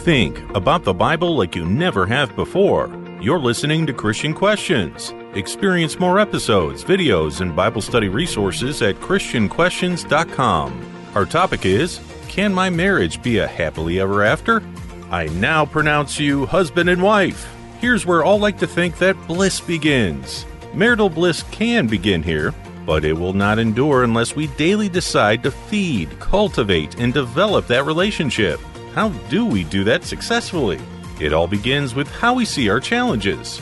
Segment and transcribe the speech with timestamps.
[0.00, 2.90] think about the Bible like you never have before?
[3.20, 5.12] You're listening to Christian Questions.
[5.34, 11.10] Experience more episodes, videos, and Bible study resources at ChristianQuestions.com.
[11.14, 14.62] Our topic is Can my marriage be a happily ever after?
[15.10, 17.46] I now pronounce you husband and wife.
[17.78, 20.46] Here's where all like to think that bliss begins.
[20.72, 22.54] Marital bliss can begin here,
[22.86, 27.84] but it will not endure unless we daily decide to feed, cultivate, and develop that
[27.84, 28.60] relationship.
[28.94, 30.80] How do we do that successfully?
[31.20, 33.60] It all begins with how we see our challenges.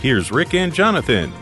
[0.00, 1.32] Here's Rick and Jonathan.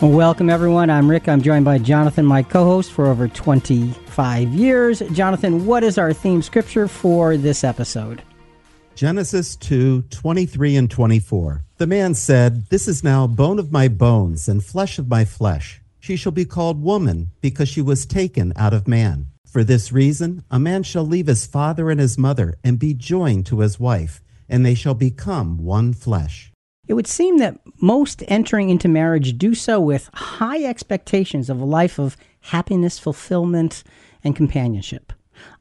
[0.00, 0.88] Welcome, everyone.
[0.88, 1.28] I'm Rick.
[1.28, 5.00] I'm joined by Jonathan, my co host for over 25 years.
[5.12, 8.22] Jonathan, what is our theme scripture for this episode?
[8.94, 11.62] Genesis 2 23 and 24.
[11.76, 15.82] The man said, This is now bone of my bones and flesh of my flesh.
[16.06, 19.26] She shall be called woman because she was taken out of man.
[19.44, 23.46] For this reason, a man shall leave his father and his mother and be joined
[23.46, 26.52] to his wife, and they shall become one flesh.
[26.86, 31.64] It would seem that most entering into marriage do so with high expectations of a
[31.64, 33.82] life of happiness, fulfillment,
[34.22, 35.12] and companionship.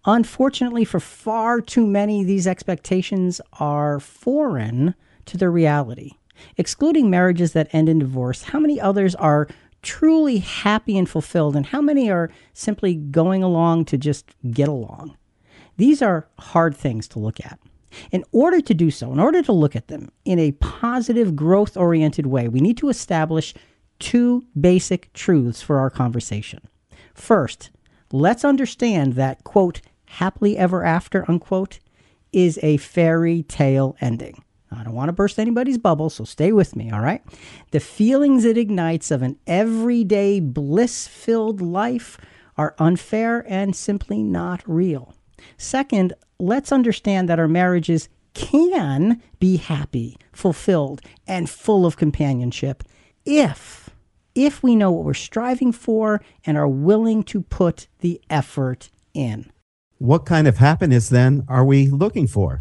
[0.06, 4.94] Unfortunately, for far too many, these expectations are foreign
[5.26, 6.12] to their reality.
[6.58, 9.48] Excluding marriages that end in divorce, how many others are
[9.86, 15.16] truly happy and fulfilled, and how many are simply going along to just get along?
[15.78, 17.60] These are hard things to look at.
[18.12, 21.78] In order to do so, in order to look at them in a positive, growth
[21.78, 23.54] oriented way, we need to establish
[24.00, 26.60] two basic truths for our conversation.
[27.14, 27.70] First,
[28.12, 31.80] let's understand that, quote, happily ever after, unquote,
[32.34, 34.44] is a fairy tale ending.
[34.76, 37.24] I don't want to burst anybody's bubble, so stay with me, all right?
[37.72, 42.18] The feelings it ignites of an everyday bliss filled life
[42.58, 45.14] are unfair and simply not real.
[45.58, 52.84] Second, let's understand that our marriages can be happy, fulfilled, and full of companionship
[53.26, 53.90] if
[54.36, 59.50] if we know what we're striving for and are willing to put the effort in.
[59.98, 62.60] What kind of happiness then are we looking for?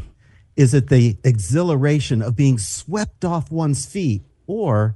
[0.57, 4.23] Is it the exhilaration of being swept off one's feet?
[4.47, 4.95] Or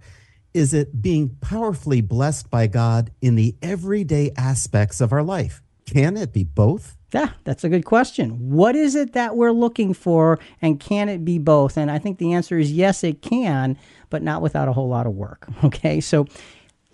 [0.54, 5.62] is it being powerfully blessed by God in the everyday aspects of our life?
[5.86, 6.96] Can it be both?
[7.12, 8.50] Yeah, that's a good question.
[8.50, 11.78] What is it that we're looking for, and can it be both?
[11.78, 13.78] And I think the answer is yes, it can,
[14.10, 15.48] but not without a whole lot of work.
[15.64, 16.26] Okay, so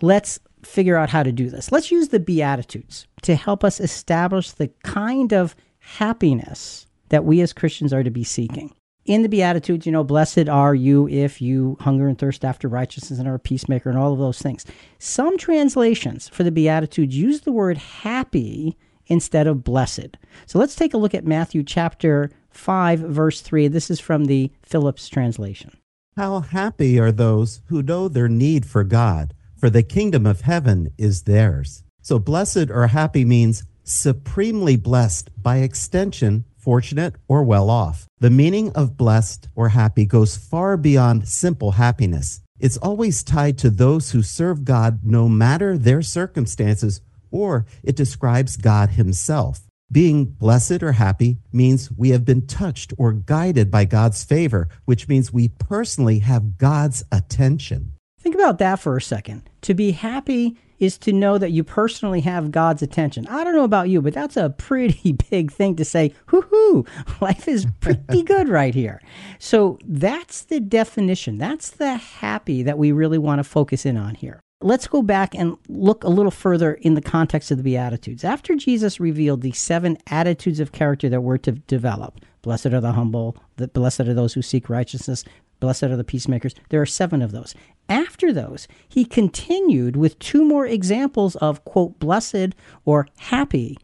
[0.00, 1.72] let's figure out how to do this.
[1.72, 7.52] Let's use the Beatitudes to help us establish the kind of happiness that we as
[7.52, 8.74] Christians are to be seeking.
[9.04, 13.20] In the Beatitudes, you know, blessed are you if you hunger and thirst after righteousness
[13.20, 14.66] and are a peacemaker and all of those things.
[14.98, 18.76] Some translations for the Beatitudes use the word happy
[19.06, 20.16] instead of blessed.
[20.46, 23.68] So let's take a look at Matthew chapter 5, verse 3.
[23.68, 25.76] This is from the Phillips translation.
[26.16, 30.92] How happy are those who know their need for God, for the kingdom of heaven
[30.98, 31.84] is theirs.
[32.02, 38.06] So, blessed or happy means supremely blessed, by extension, fortunate or well off.
[38.20, 42.40] The meaning of blessed or happy goes far beyond simple happiness.
[42.58, 48.56] It's always tied to those who serve God no matter their circumstances or it describes
[48.56, 49.60] God Himself.
[49.92, 55.08] Being blessed or happy means we have been touched or guided by God's favor, which
[55.08, 57.92] means we personally have God's attention.
[58.18, 59.50] Think about that for a second.
[59.62, 63.26] To be happy is to know that you personally have God's attention.
[63.28, 66.84] I don't know about you, but that's a pretty big thing to say, hoo
[67.20, 69.00] life is pretty good right here.
[69.38, 71.38] So that's the definition.
[71.38, 75.34] That's the happy that we really want to focus in on here let's go back
[75.34, 78.24] and look a little further in the context of the Beatitudes.
[78.24, 82.92] After Jesus revealed the seven attitudes of character that we're to develop blessed are the
[82.92, 85.24] humble, the, blessed are those who seek righteousness,
[85.60, 86.54] blessed are the peacemakers.
[86.68, 87.54] There are seven of those.
[87.88, 93.76] After those, he continued with two more examples of, quote, blessed or happy.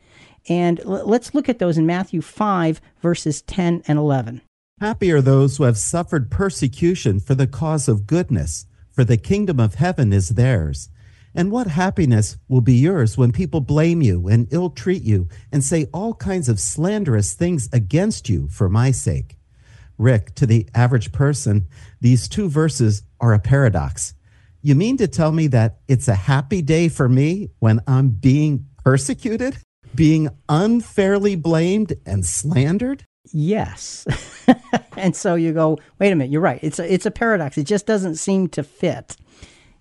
[0.48, 4.40] And l- let's look at those in Matthew 5, verses 10 and 11.
[4.80, 9.60] Happy are those who have suffered persecution for the cause of goodness for the kingdom
[9.60, 10.88] of heaven is theirs.
[11.34, 15.62] And what happiness will be yours when people blame you and ill treat you and
[15.62, 19.36] say all kinds of slanderous things against you for my sake?
[19.96, 21.68] Rick, to the average person,
[22.00, 24.14] these two verses are a paradox.
[24.62, 28.66] You mean to tell me that it's a happy day for me when I'm being
[28.84, 29.56] persecuted,
[29.94, 33.06] being unfairly blamed and slandered?
[33.32, 34.06] Yes.
[34.96, 36.60] and so you go, wait a minute, you're right.
[36.62, 37.56] It's a, it's a paradox.
[37.56, 39.16] It just doesn't seem to fit.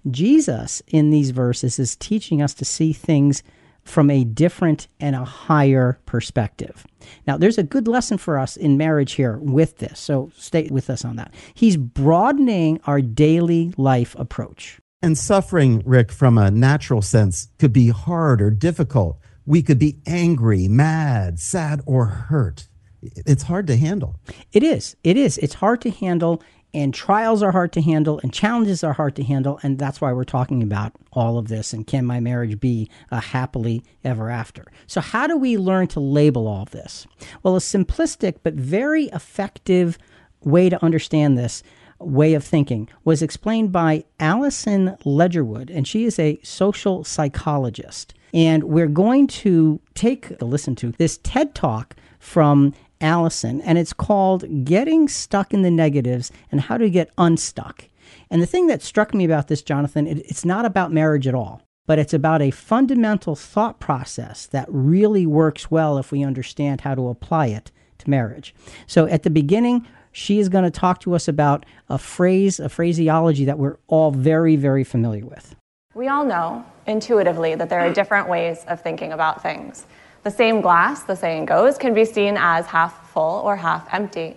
[0.10, 3.44] Jesus in these verses is teaching us to see things
[3.90, 6.86] from a different and a higher perspective.
[7.26, 10.90] Now, there's a good lesson for us in marriage here with this, so stay with
[10.90, 11.34] us on that.
[11.54, 14.80] He's broadening our daily life approach.
[15.02, 19.20] And suffering, Rick, from a natural sense, could be hard or difficult.
[19.46, 22.68] We could be angry, mad, sad, or hurt.
[23.02, 24.20] It's hard to handle.
[24.52, 24.98] It is.
[25.04, 25.38] It is.
[25.38, 29.24] It's hard to handle and trials are hard to handle and challenges are hard to
[29.24, 32.90] handle and that's why we're talking about all of this and can my marriage be
[33.12, 37.08] a happily ever after so how do we learn to label all of this
[37.44, 39.98] well a simplistic but very effective
[40.44, 41.64] way to understand this
[42.00, 48.14] way of thinking was explained by Alison Ledgerwood, and she is a social psychologist.
[48.34, 53.94] And we're going to take a listen to this TED talk from Alison, and it's
[53.94, 57.86] called Getting Stuck in the Negatives and How to Get Unstuck.
[58.30, 61.36] And the thing that struck me about this, Jonathan, it, it's not about marriage at
[61.36, 66.82] all, but it's about a fundamental thought process that really works well if we understand
[66.82, 68.54] how to apply it to marriage.
[68.88, 72.70] So at the beginning, she is going to talk to us about a phrase, a
[72.70, 75.56] phraseology that we're all very, very familiar with.
[75.96, 79.86] We all know intuitively that there are different ways of thinking about things.
[80.24, 84.36] The same glass, the saying goes, can be seen as half full or half empty.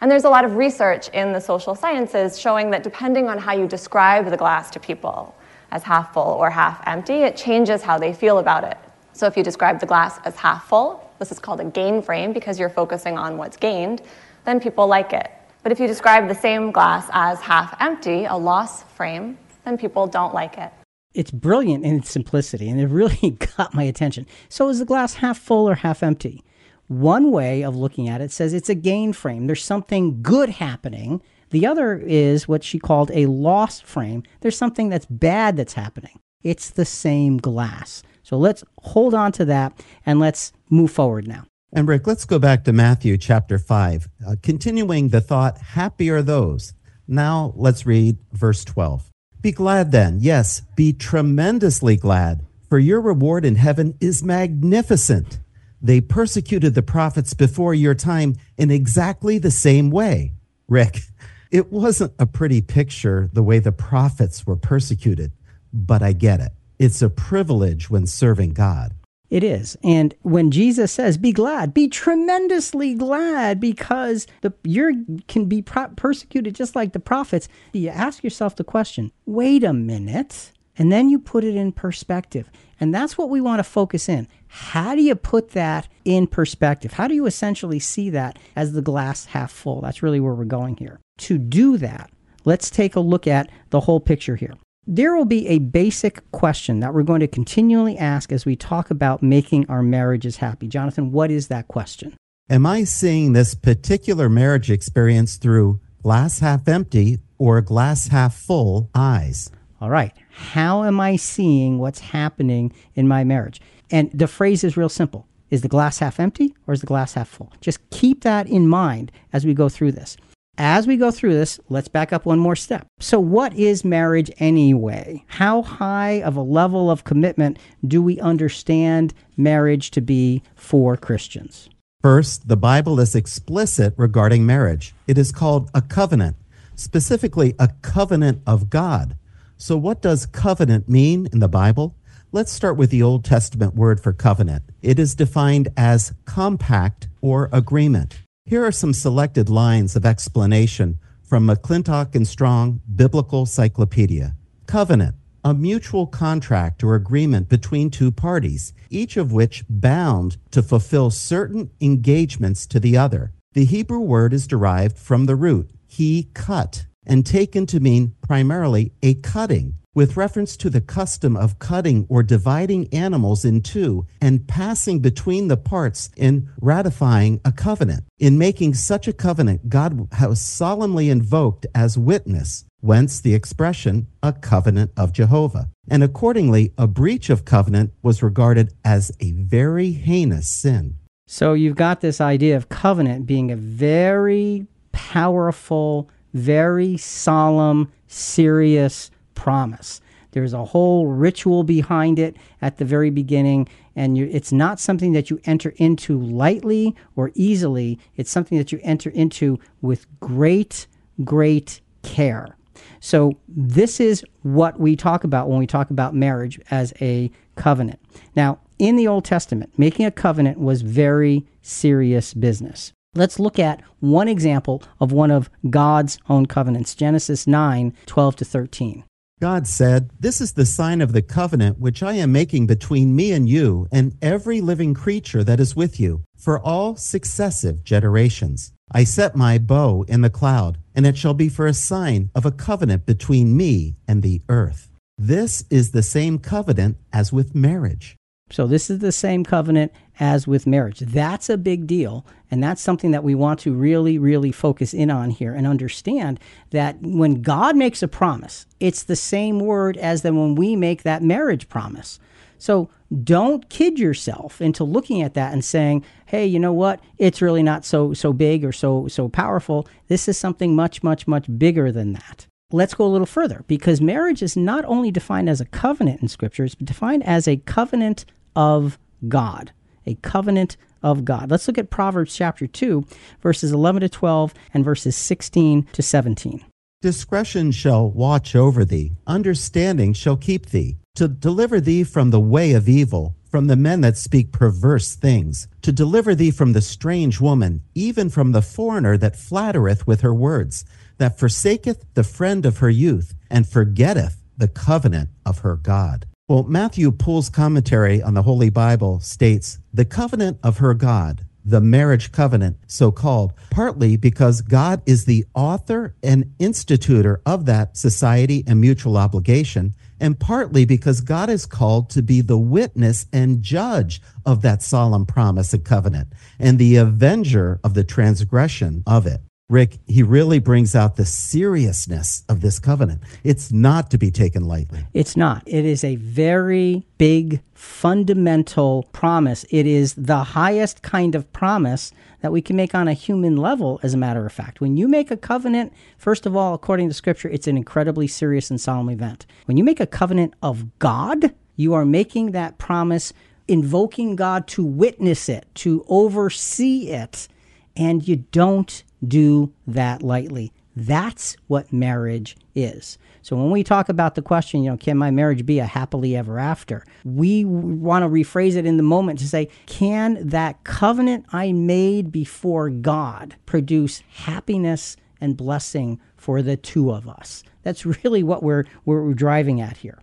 [0.00, 3.52] And there's a lot of research in the social sciences showing that depending on how
[3.52, 5.34] you describe the glass to people,
[5.70, 8.76] as half full or half empty, it changes how they feel about it.
[9.12, 12.32] So if you describe the glass as half full, this is called a gain frame
[12.32, 14.02] because you're focusing on what's gained,
[14.44, 15.30] then people like it.
[15.62, 20.08] But if you describe the same glass as half empty, a loss frame, then people
[20.08, 20.72] don't like it
[21.14, 24.26] it's brilliant in its simplicity and it really got my attention.
[24.48, 26.42] So is the glass half full or half empty?
[26.88, 29.46] One way of looking at it says it's a gain frame.
[29.46, 31.22] There's something good happening.
[31.50, 34.24] The other is what she called a loss frame.
[34.40, 36.18] There's something that's bad that's happening.
[36.42, 38.02] It's the same glass.
[38.22, 41.44] So let's hold on to that and let's move forward now.
[41.72, 46.20] And Rick, let's go back to Matthew chapter 5, uh, continuing the thought, happy are
[46.20, 46.74] those.
[47.08, 49.11] Now let's read verse 12.
[49.42, 55.40] Be glad then, yes, be tremendously glad, for your reward in heaven is magnificent.
[55.80, 60.34] They persecuted the prophets before your time in exactly the same way.
[60.68, 61.00] Rick,
[61.50, 65.32] it wasn't a pretty picture the way the prophets were persecuted,
[65.72, 66.52] but I get it.
[66.78, 68.92] It's a privilege when serving God.
[69.32, 69.78] It is.
[69.82, 75.88] And when Jesus says, be glad, be tremendously glad because the, you can be pro-
[75.88, 80.52] persecuted just like the prophets, you ask yourself the question wait a minute.
[80.76, 82.50] And then you put it in perspective.
[82.78, 84.28] And that's what we want to focus in.
[84.48, 86.92] How do you put that in perspective?
[86.92, 89.80] How do you essentially see that as the glass half full?
[89.80, 91.00] That's really where we're going here.
[91.20, 92.10] To do that,
[92.44, 94.56] let's take a look at the whole picture here.
[94.86, 98.90] There will be a basic question that we're going to continually ask as we talk
[98.90, 100.66] about making our marriages happy.
[100.66, 102.16] Jonathan, what is that question?
[102.50, 108.90] Am I seeing this particular marriage experience through glass half empty or glass half full
[108.92, 109.52] eyes?
[109.80, 110.12] All right.
[110.32, 113.60] How am I seeing what's happening in my marriage?
[113.88, 115.28] And the phrase is real simple.
[115.48, 117.52] Is the glass half empty or is the glass half full?
[117.60, 120.16] Just keep that in mind as we go through this.
[120.58, 122.86] As we go through this, let's back up one more step.
[123.00, 125.24] So, what is marriage anyway?
[125.26, 131.70] How high of a level of commitment do we understand marriage to be for Christians?
[132.02, 134.94] First, the Bible is explicit regarding marriage.
[135.06, 136.36] It is called a covenant,
[136.74, 139.16] specifically a covenant of God.
[139.56, 141.96] So, what does covenant mean in the Bible?
[142.30, 144.64] Let's start with the Old Testament word for covenant.
[144.82, 148.20] It is defined as compact or agreement.
[148.44, 154.34] Here are some selected lines of explanation from McClintock and Strong Biblical Cyclopedia.
[154.66, 161.10] Covenant, a mutual contract or agreement between two parties, each of which bound to fulfill
[161.10, 163.32] certain engagements to the other.
[163.52, 168.92] The Hebrew word is derived from the root he cut and taken to mean primarily
[169.02, 174.48] a cutting with reference to the custom of cutting or dividing animals in two and
[174.48, 178.04] passing between the parts in ratifying a covenant.
[178.18, 184.32] In making such a covenant, God has solemnly invoked as witness, whence the expression, a
[184.32, 185.68] covenant of Jehovah.
[185.88, 190.96] And accordingly, a breach of covenant was regarded as a very heinous sin.
[191.26, 199.10] So you've got this idea of covenant being a very powerful, very solemn, serious
[199.42, 200.00] promise.
[200.30, 205.14] There's a whole ritual behind it at the very beginning, and you, it's not something
[205.14, 207.98] that you enter into lightly or easily.
[208.14, 210.86] It's something that you enter into with great,
[211.24, 212.56] great care.
[213.00, 217.98] So, this is what we talk about when we talk about marriage as a covenant.
[218.36, 222.92] Now, in the Old Testament, making a covenant was very serious business.
[223.16, 228.44] Let's look at one example of one of God's own covenants Genesis 9 12 to
[228.44, 229.04] 13.
[229.42, 233.32] God said, This is the sign of the covenant which I am making between me
[233.32, 238.70] and you and every living creature that is with you for all successive generations.
[238.92, 242.46] I set my bow in the cloud, and it shall be for a sign of
[242.46, 244.92] a covenant between me and the earth.
[245.18, 248.16] This is the same covenant as with marriage.
[248.48, 249.90] So, this is the same covenant
[250.22, 251.00] as with marriage.
[251.00, 252.24] That's a big deal.
[252.48, 256.38] And that's something that we want to really, really focus in on here and understand
[256.70, 261.02] that when God makes a promise, it's the same word as then when we make
[261.02, 262.20] that marriage promise.
[262.56, 262.88] So,
[263.24, 267.00] don't kid yourself into looking at that and saying, "Hey, you know what?
[267.18, 269.86] It's really not so so big or so so powerful.
[270.06, 274.00] This is something much much much bigger than that." Let's go a little further because
[274.00, 278.24] marriage is not only defined as a covenant in scripture, it's defined as a covenant
[278.56, 278.98] of
[279.28, 279.72] God,
[280.06, 281.50] a covenant of God.
[281.50, 283.04] Let's look at Proverbs chapter 2,
[283.40, 286.64] verses 11 to 12 and verses 16 to 17.
[287.02, 292.72] Discretion shall watch over thee, understanding shall keep thee, to deliver thee from the way
[292.72, 297.40] of evil, from the men that speak perverse things, to deliver thee from the strange
[297.40, 300.84] woman, even from the foreigner that flattereth with her words,
[301.18, 306.26] that forsaketh the friend of her youth, and forgetteth the covenant of her God.
[306.52, 311.80] Well, Matthew Poole's commentary on the Holy Bible states the covenant of her God, the
[311.80, 318.64] marriage covenant, so called, partly because God is the author and institutor of that society
[318.66, 324.20] and mutual obligation, and partly because God is called to be the witness and judge
[324.44, 326.28] of that solemn promise and covenant
[326.58, 329.40] and the avenger of the transgression of it.
[329.72, 333.22] Rick, he really brings out the seriousness of this covenant.
[333.42, 335.06] It's not to be taken lightly.
[335.14, 335.62] It's not.
[335.64, 339.64] It is a very big, fundamental promise.
[339.70, 342.12] It is the highest kind of promise
[342.42, 344.82] that we can make on a human level, as a matter of fact.
[344.82, 348.68] When you make a covenant, first of all, according to Scripture, it's an incredibly serious
[348.68, 349.46] and solemn event.
[349.64, 353.32] When you make a covenant of God, you are making that promise,
[353.66, 357.48] invoking God to witness it, to oversee it,
[357.96, 360.72] and you don't do that lightly.
[360.94, 363.18] That's what marriage is.
[363.40, 366.36] So when we talk about the question, you know, can my marriage be a happily
[366.36, 367.04] ever after?
[367.24, 372.30] We want to rephrase it in the moment to say, can that covenant I made
[372.30, 377.64] before God produce happiness and blessing for the two of us?
[377.82, 380.18] That's really what we're, we're driving at here.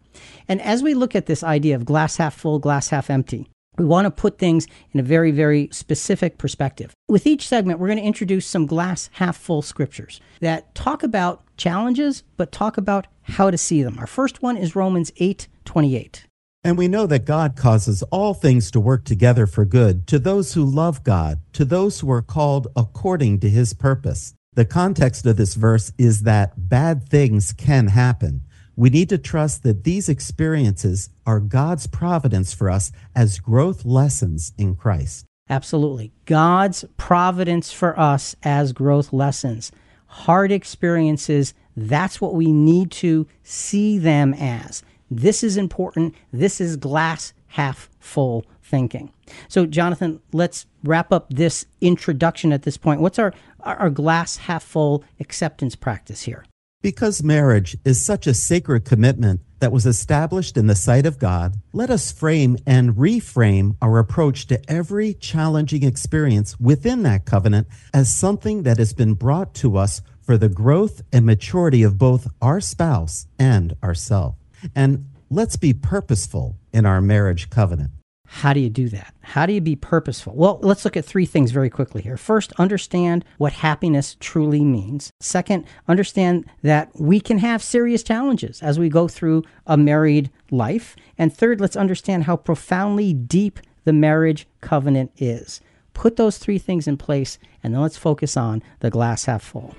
[0.47, 3.49] And as we look at this idea of glass half full, glass half empty,
[3.79, 6.93] we want to put things in a very, very specific perspective.
[7.07, 11.43] With each segment, we're going to introduce some glass half full scriptures that talk about
[11.57, 13.97] challenges, but talk about how to see them.
[13.97, 16.25] Our first one is Romans 8 28.
[16.61, 20.53] And we know that God causes all things to work together for good to those
[20.53, 24.33] who love God, to those who are called according to his purpose.
[24.55, 28.41] The context of this verse is that bad things can happen.
[28.79, 34.53] We need to trust that these experiences are God's providence for us as growth lessons
[34.57, 35.25] in Christ.
[35.49, 36.13] Absolutely.
[36.23, 39.73] God's providence for us as growth lessons.
[40.07, 44.81] Hard experiences, that's what we need to see them as.
[45.11, 46.15] This is important.
[46.31, 49.11] This is glass half full thinking.
[49.49, 53.01] So, Jonathan, let's wrap up this introduction at this point.
[53.01, 56.45] What's our, our glass half full acceptance practice here?
[56.81, 61.55] Because marriage is such a sacred commitment that was established in the sight of God,
[61.73, 68.15] let us frame and reframe our approach to every challenging experience within that covenant as
[68.15, 72.61] something that has been brought to us for the growth and maturity of both our
[72.61, 74.37] spouse and ourselves.
[74.73, 77.91] And let's be purposeful in our marriage covenant.
[78.31, 79.13] How do you do that?
[79.21, 80.33] How do you be purposeful?
[80.35, 82.15] Well, let's look at three things very quickly here.
[82.15, 85.11] First, understand what happiness truly means.
[85.19, 90.95] Second, understand that we can have serious challenges as we go through a married life.
[91.17, 95.59] And third, let's understand how profoundly deep the marriage covenant is.
[95.93, 99.73] Put those three things in place, and then let's focus on the glass half full.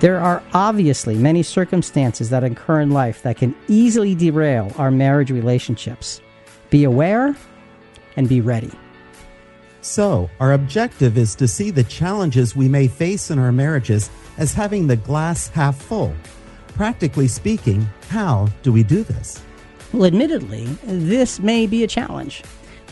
[0.00, 5.30] There are obviously many circumstances that occur in life that can easily derail our marriage
[5.30, 6.20] relationships.
[6.68, 7.34] Be aware
[8.16, 8.70] and be ready.
[9.80, 14.54] So, our objective is to see the challenges we may face in our marriages as
[14.54, 16.14] having the glass half full.
[16.68, 19.42] Practically speaking, how do we do this?
[19.92, 22.42] Well, admittedly, this may be a challenge,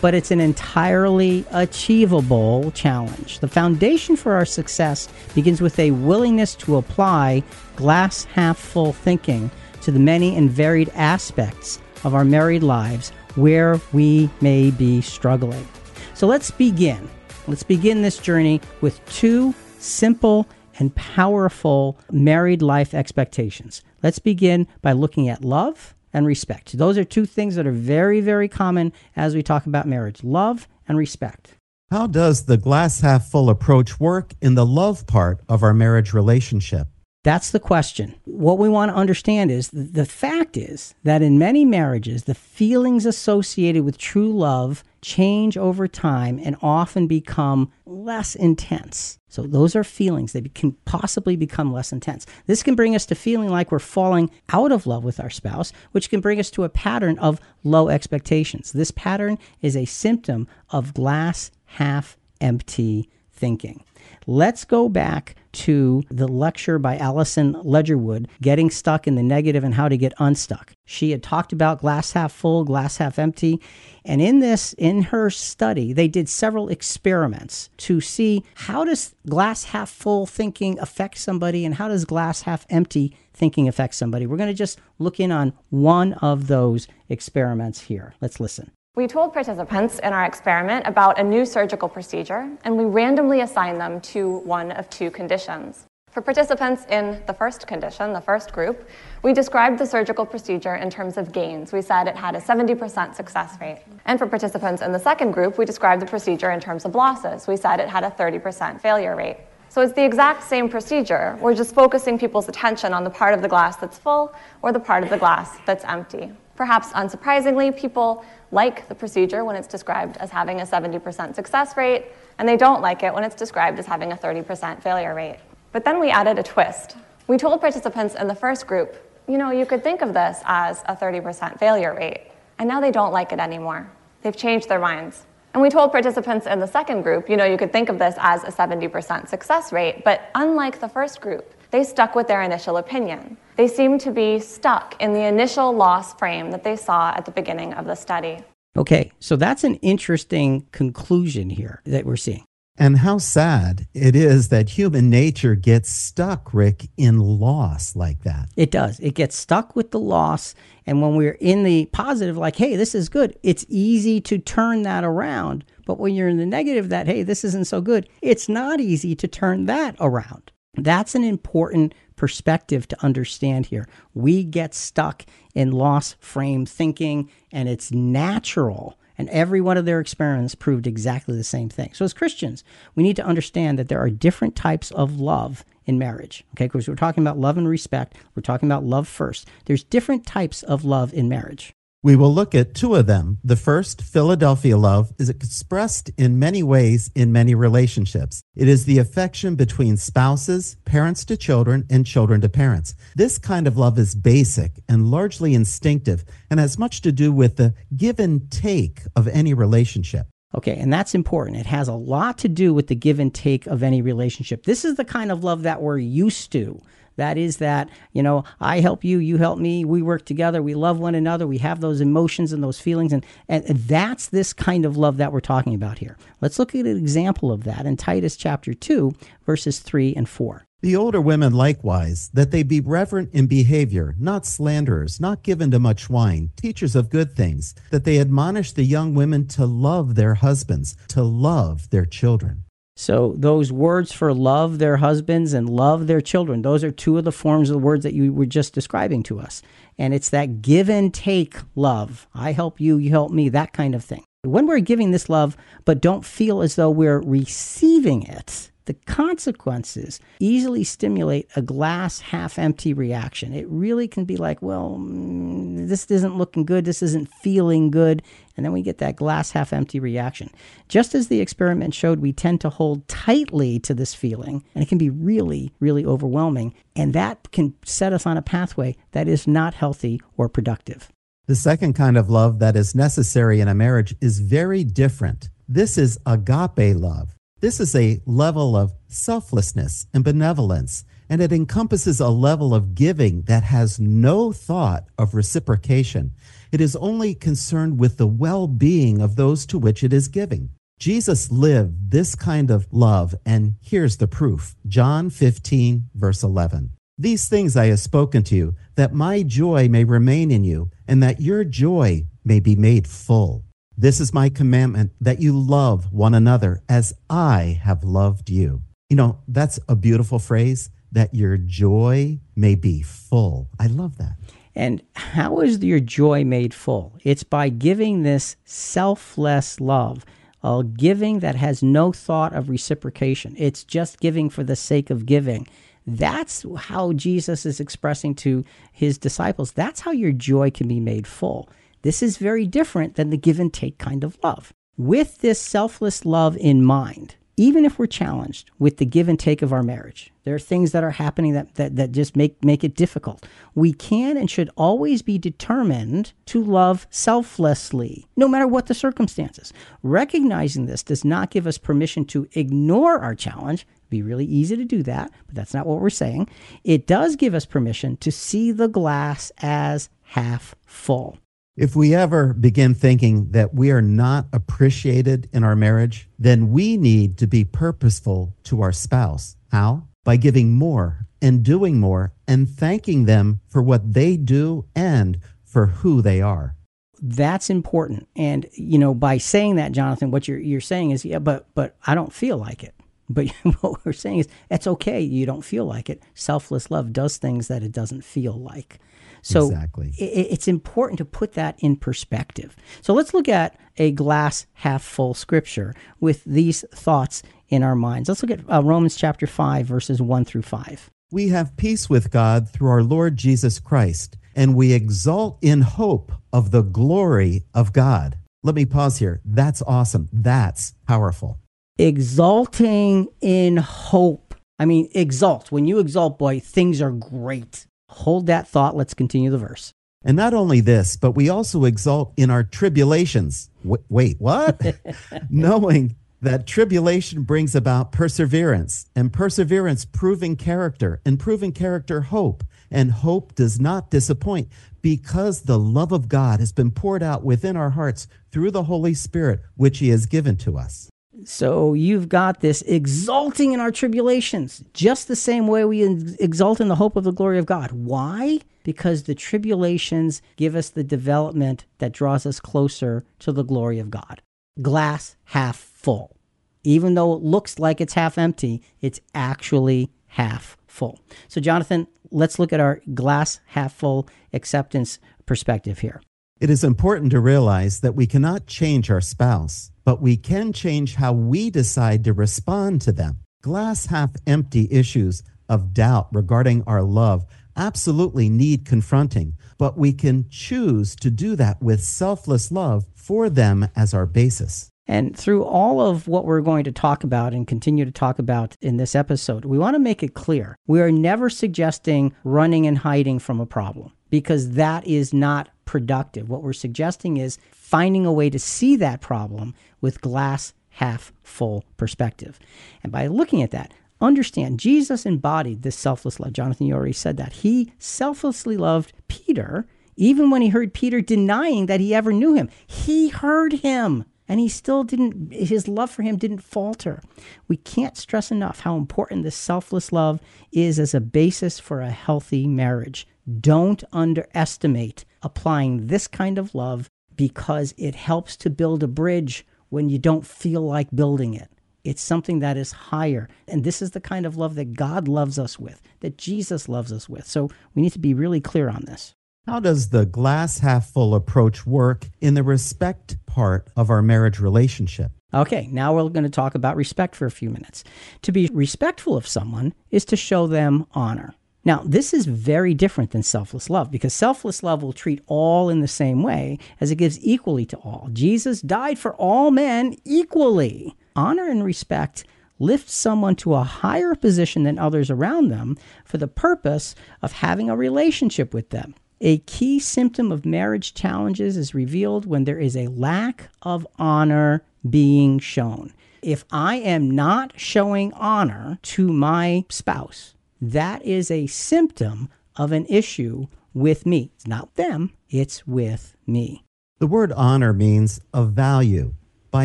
[0.02, 3.40] but it's an entirely achievable challenge.
[3.40, 7.42] The foundation for our success begins with a willingness to apply
[7.74, 9.50] glass half full thinking
[9.80, 15.66] to the many and varied aspects of our married lives where we may be struggling.
[16.14, 17.08] So let's begin.
[17.48, 20.46] Let's begin this journey with two simple
[20.78, 23.82] and powerful married life expectations.
[24.02, 26.76] Let's begin by looking at love and respect.
[26.78, 30.68] Those are two things that are very, very common as we talk about marriage love
[30.86, 31.54] and respect.
[31.90, 36.14] How does the glass half full approach work in the love part of our marriage
[36.14, 36.86] relationship?
[37.24, 38.16] That's the question.
[38.24, 43.06] What we want to understand is the fact is that in many marriages, the feelings
[43.06, 49.20] associated with true love change over time and often become less intense.
[49.28, 50.32] So, those are feelings.
[50.32, 52.26] They can possibly become less intense.
[52.46, 55.72] This can bring us to feeling like we're falling out of love with our spouse,
[55.92, 58.72] which can bring us to a pattern of low expectations.
[58.72, 63.84] This pattern is a symptom of glass half empty thinking.
[64.26, 69.74] Let's go back to the lecture by Alison Ledgerwood, Getting Stuck in the Negative and
[69.74, 70.72] How to Get Unstuck.
[70.84, 73.60] She had talked about glass half full, glass half empty.
[74.04, 79.64] And in this, in her study, they did several experiments to see how does glass
[79.64, 84.26] half full thinking affect somebody and how does glass half empty thinking affect somebody.
[84.26, 88.14] We're going to just look in on one of those experiments here.
[88.20, 88.70] Let's listen.
[88.94, 93.80] We told participants in our experiment about a new surgical procedure, and we randomly assigned
[93.80, 95.86] them to one of two conditions.
[96.10, 98.86] For participants in the first condition, the first group,
[99.22, 101.72] we described the surgical procedure in terms of gains.
[101.72, 103.82] We said it had a 70% success rate.
[104.04, 107.48] And for participants in the second group, we described the procedure in terms of losses.
[107.48, 109.38] We said it had a 30% failure rate.
[109.70, 111.38] So it's the exact same procedure.
[111.40, 114.80] We're just focusing people's attention on the part of the glass that's full or the
[114.80, 116.30] part of the glass that's empty.
[116.56, 118.22] Perhaps unsurprisingly, people
[118.52, 122.06] like the procedure when it's described as having a 70% success rate,
[122.38, 125.38] and they don't like it when it's described as having a 30% failure rate.
[125.72, 126.96] But then we added a twist.
[127.26, 130.82] We told participants in the first group, you know, you could think of this as
[130.86, 133.90] a 30% failure rate, and now they don't like it anymore.
[134.22, 135.24] They've changed their minds.
[135.54, 138.14] And we told participants in the second group, you know, you could think of this
[138.18, 142.76] as a 70% success rate, but unlike the first group, they stuck with their initial
[142.76, 143.36] opinion.
[143.56, 147.32] They seemed to be stuck in the initial loss frame that they saw at the
[147.32, 148.38] beginning of the study.
[148.76, 152.44] Okay, so that's an interesting conclusion here that we're seeing.
[152.78, 158.48] And how sad it is that human nature gets stuck, Rick, in loss like that.
[158.56, 158.98] It does.
[159.00, 160.54] It gets stuck with the loss.
[160.86, 164.82] And when we're in the positive, like, hey, this is good, it's easy to turn
[164.82, 165.64] that around.
[165.86, 169.14] But when you're in the negative, that, hey, this isn't so good, it's not easy
[169.16, 170.51] to turn that around.
[170.74, 173.86] That's an important perspective to understand here.
[174.14, 178.98] We get stuck in loss frame thinking, and it's natural.
[179.18, 181.92] And every one of their experiments proved exactly the same thing.
[181.92, 185.98] So, as Christians, we need to understand that there are different types of love in
[185.98, 186.44] marriage.
[186.54, 189.48] Okay, because we're talking about love and respect, we're talking about love first.
[189.66, 191.74] There's different types of love in marriage.
[192.04, 193.38] We will look at two of them.
[193.44, 198.42] The first, Philadelphia love, is expressed in many ways in many relationships.
[198.56, 202.96] It is the affection between spouses, parents to children, and children to parents.
[203.14, 207.54] This kind of love is basic and largely instinctive and has much to do with
[207.54, 210.26] the give and take of any relationship.
[210.56, 211.58] Okay, and that's important.
[211.58, 214.64] It has a lot to do with the give and take of any relationship.
[214.64, 216.80] This is the kind of love that we're used to.
[217.16, 220.74] That is that, you know, I help you, you help me, we work together, we
[220.74, 223.12] love one another, we have those emotions and those feelings.
[223.12, 226.16] And, and that's this kind of love that we're talking about here.
[226.40, 230.66] Let's look at an example of that in Titus chapter 2, verses 3 and 4.
[230.82, 235.78] The older women likewise, that they be reverent in behavior, not slanderers, not given to
[235.78, 240.34] much wine, teachers of good things, that they admonish the young women to love their
[240.34, 242.64] husbands, to love their children.
[243.02, 247.24] So those words for love their husbands and love their children, those are two of
[247.24, 249.60] the forms of the words that you were just describing to us.
[249.98, 252.28] And it's that give and take love.
[252.32, 254.22] I help you, you help me, that kind of thing.
[254.44, 260.20] When we're giving this love, but don't feel as though we're receiving it, the consequences
[260.40, 263.52] easily stimulate a glass half empty reaction.
[263.52, 268.22] It really can be like, well, mm, this isn't looking good, this isn't feeling good,
[268.56, 270.50] and then we get that glass half empty reaction.
[270.88, 274.88] Just as the experiment showed, we tend to hold tightly to this feeling, and it
[274.88, 279.46] can be really, really overwhelming, and that can set us on a pathway that is
[279.46, 281.10] not healthy or productive.
[281.46, 285.48] The second kind of love that is necessary in a marriage is very different.
[285.68, 287.34] This is agape love.
[287.62, 293.42] This is a level of selflessness and benevolence, and it encompasses a level of giving
[293.42, 296.32] that has no thought of reciprocation.
[296.72, 300.70] It is only concerned with the well being of those to which it is giving.
[300.98, 306.90] Jesus lived this kind of love, and here's the proof John 15, verse 11.
[307.16, 311.22] These things I have spoken to you, that my joy may remain in you, and
[311.22, 313.62] that your joy may be made full.
[313.96, 318.82] This is my commandment that you love one another as I have loved you.
[319.10, 323.68] You know, that's a beautiful phrase that your joy may be full.
[323.78, 324.36] I love that.
[324.74, 327.18] And how is your joy made full?
[327.22, 330.24] It's by giving this selfless love,
[330.62, 333.54] a giving that has no thought of reciprocation.
[333.58, 335.66] It's just giving for the sake of giving.
[336.06, 339.72] That's how Jesus is expressing to his disciples.
[339.72, 341.68] That's how your joy can be made full.
[342.02, 344.72] This is very different than the give and take kind of love.
[344.96, 349.62] With this selfless love in mind, even if we're challenged with the give and take
[349.62, 352.82] of our marriage, there are things that are happening that, that, that just make, make
[352.82, 353.46] it difficult.
[353.74, 359.72] We can and should always be determined to love selflessly, no matter what the circumstances.
[360.02, 363.86] Recognizing this does not give us permission to ignore our challenge.
[363.96, 366.48] It'd be really easy to do that, but that's not what we're saying.
[366.84, 371.38] It does give us permission to see the glass as half full.
[371.76, 376.98] If we ever begin thinking that we are not appreciated in our marriage, then we
[376.98, 379.56] need to be purposeful to our spouse.
[379.70, 380.06] How?
[380.22, 385.86] By giving more and doing more and thanking them for what they do and for
[385.86, 386.76] who they are.
[387.22, 388.28] That's important.
[388.36, 391.96] And you know, by saying that, Jonathan, what you're you're saying is, yeah, but but
[392.06, 392.94] I don't feel like it.
[393.30, 393.48] But
[393.80, 395.22] what we're saying is, it's okay.
[395.22, 396.22] You don't feel like it.
[396.34, 398.98] Selfless love does things that it doesn't feel like.
[399.42, 400.12] So Exactly.
[400.20, 402.76] i- it's important to put that in perspective.
[403.00, 408.28] So let's look at a glass half full scripture with these thoughts in our minds.
[408.28, 411.10] Let's look at uh, Romans chapter 5, verses 1 through 5.
[411.32, 416.30] We have peace with God through our Lord Jesus Christ, and we exult in hope
[416.52, 418.36] of the glory of God.
[418.62, 419.40] Let me pause here.
[419.44, 420.28] That's awesome.
[420.32, 421.58] That's powerful.
[421.98, 424.54] Exulting in hope.
[424.78, 425.72] I mean, exult.
[425.72, 427.86] When you exult, boy, things are great.
[428.12, 428.96] Hold that thought.
[428.96, 429.92] Let's continue the verse.
[430.24, 433.70] And not only this, but we also exult in our tribulations.
[433.82, 434.80] W- wait, what?
[435.50, 442.64] Knowing that tribulation brings about perseverance, and perseverance proving character, and proving character hope.
[442.90, 444.68] And hope does not disappoint
[445.00, 449.14] because the love of God has been poured out within our hearts through the Holy
[449.14, 451.08] Spirit, which He has given to us.
[451.44, 456.80] So you've got this exulting in our tribulations, just the same way we ex- exult
[456.80, 457.92] in the hope of the glory of God.
[457.92, 458.60] Why?
[458.84, 464.10] Because the tribulations give us the development that draws us closer to the glory of
[464.10, 464.42] God.
[464.80, 466.36] Glass half full.
[466.84, 471.20] Even though it looks like it's half empty, it's actually half full.
[471.48, 476.20] So, Jonathan, let's look at our glass half full acceptance perspective here.
[476.62, 481.16] It is important to realize that we cannot change our spouse, but we can change
[481.16, 483.40] how we decide to respond to them.
[483.62, 487.44] Glass half empty issues of doubt regarding our love
[487.76, 493.88] absolutely need confronting, but we can choose to do that with selfless love for them
[493.96, 494.88] as our basis.
[495.08, 498.76] And through all of what we're going to talk about and continue to talk about
[498.80, 502.98] in this episode, we want to make it clear we are never suggesting running and
[502.98, 506.48] hiding from a problem because that is not productive.
[506.48, 511.84] What we're suggesting is finding a way to see that problem with glass half full
[511.98, 512.58] perspective.
[513.02, 513.92] And by looking at that,
[514.22, 516.54] understand Jesus embodied this selfless love.
[516.54, 517.52] Jonathan, you already said that.
[517.52, 522.70] He selflessly loved Peter even when he heard Peter denying that he ever knew him.
[522.86, 527.22] He heard him and he still didn't his love for him didn't falter
[527.68, 530.40] we can't stress enough how important this selfless love
[530.72, 533.26] is as a basis for a healthy marriage
[533.60, 540.08] don't underestimate applying this kind of love because it helps to build a bridge when
[540.08, 541.70] you don't feel like building it
[542.04, 545.58] it's something that is higher and this is the kind of love that god loves
[545.58, 549.04] us with that jesus loves us with so we need to be really clear on
[549.06, 549.34] this
[549.66, 554.58] How does the glass half full approach work in the respect part of our marriage
[554.58, 555.30] relationship?
[555.54, 558.02] Okay, now we're going to talk about respect for a few minutes.
[558.42, 561.54] To be respectful of someone is to show them honor.
[561.84, 566.00] Now, this is very different than selfless love because selfless love will treat all in
[566.00, 568.28] the same way as it gives equally to all.
[568.32, 571.16] Jesus died for all men equally.
[571.34, 572.44] Honor and respect
[572.78, 577.88] lift someone to a higher position than others around them for the purpose of having
[577.88, 579.14] a relationship with them.
[579.40, 584.84] A key symptom of marriage challenges is revealed when there is a lack of honor
[585.08, 586.12] being shown.
[586.42, 593.06] If I am not showing honor to my spouse, that is a symptom of an
[593.08, 594.50] issue with me.
[594.56, 596.84] It's not them, it's with me.
[597.20, 599.34] The word honor means of value.
[599.70, 599.84] By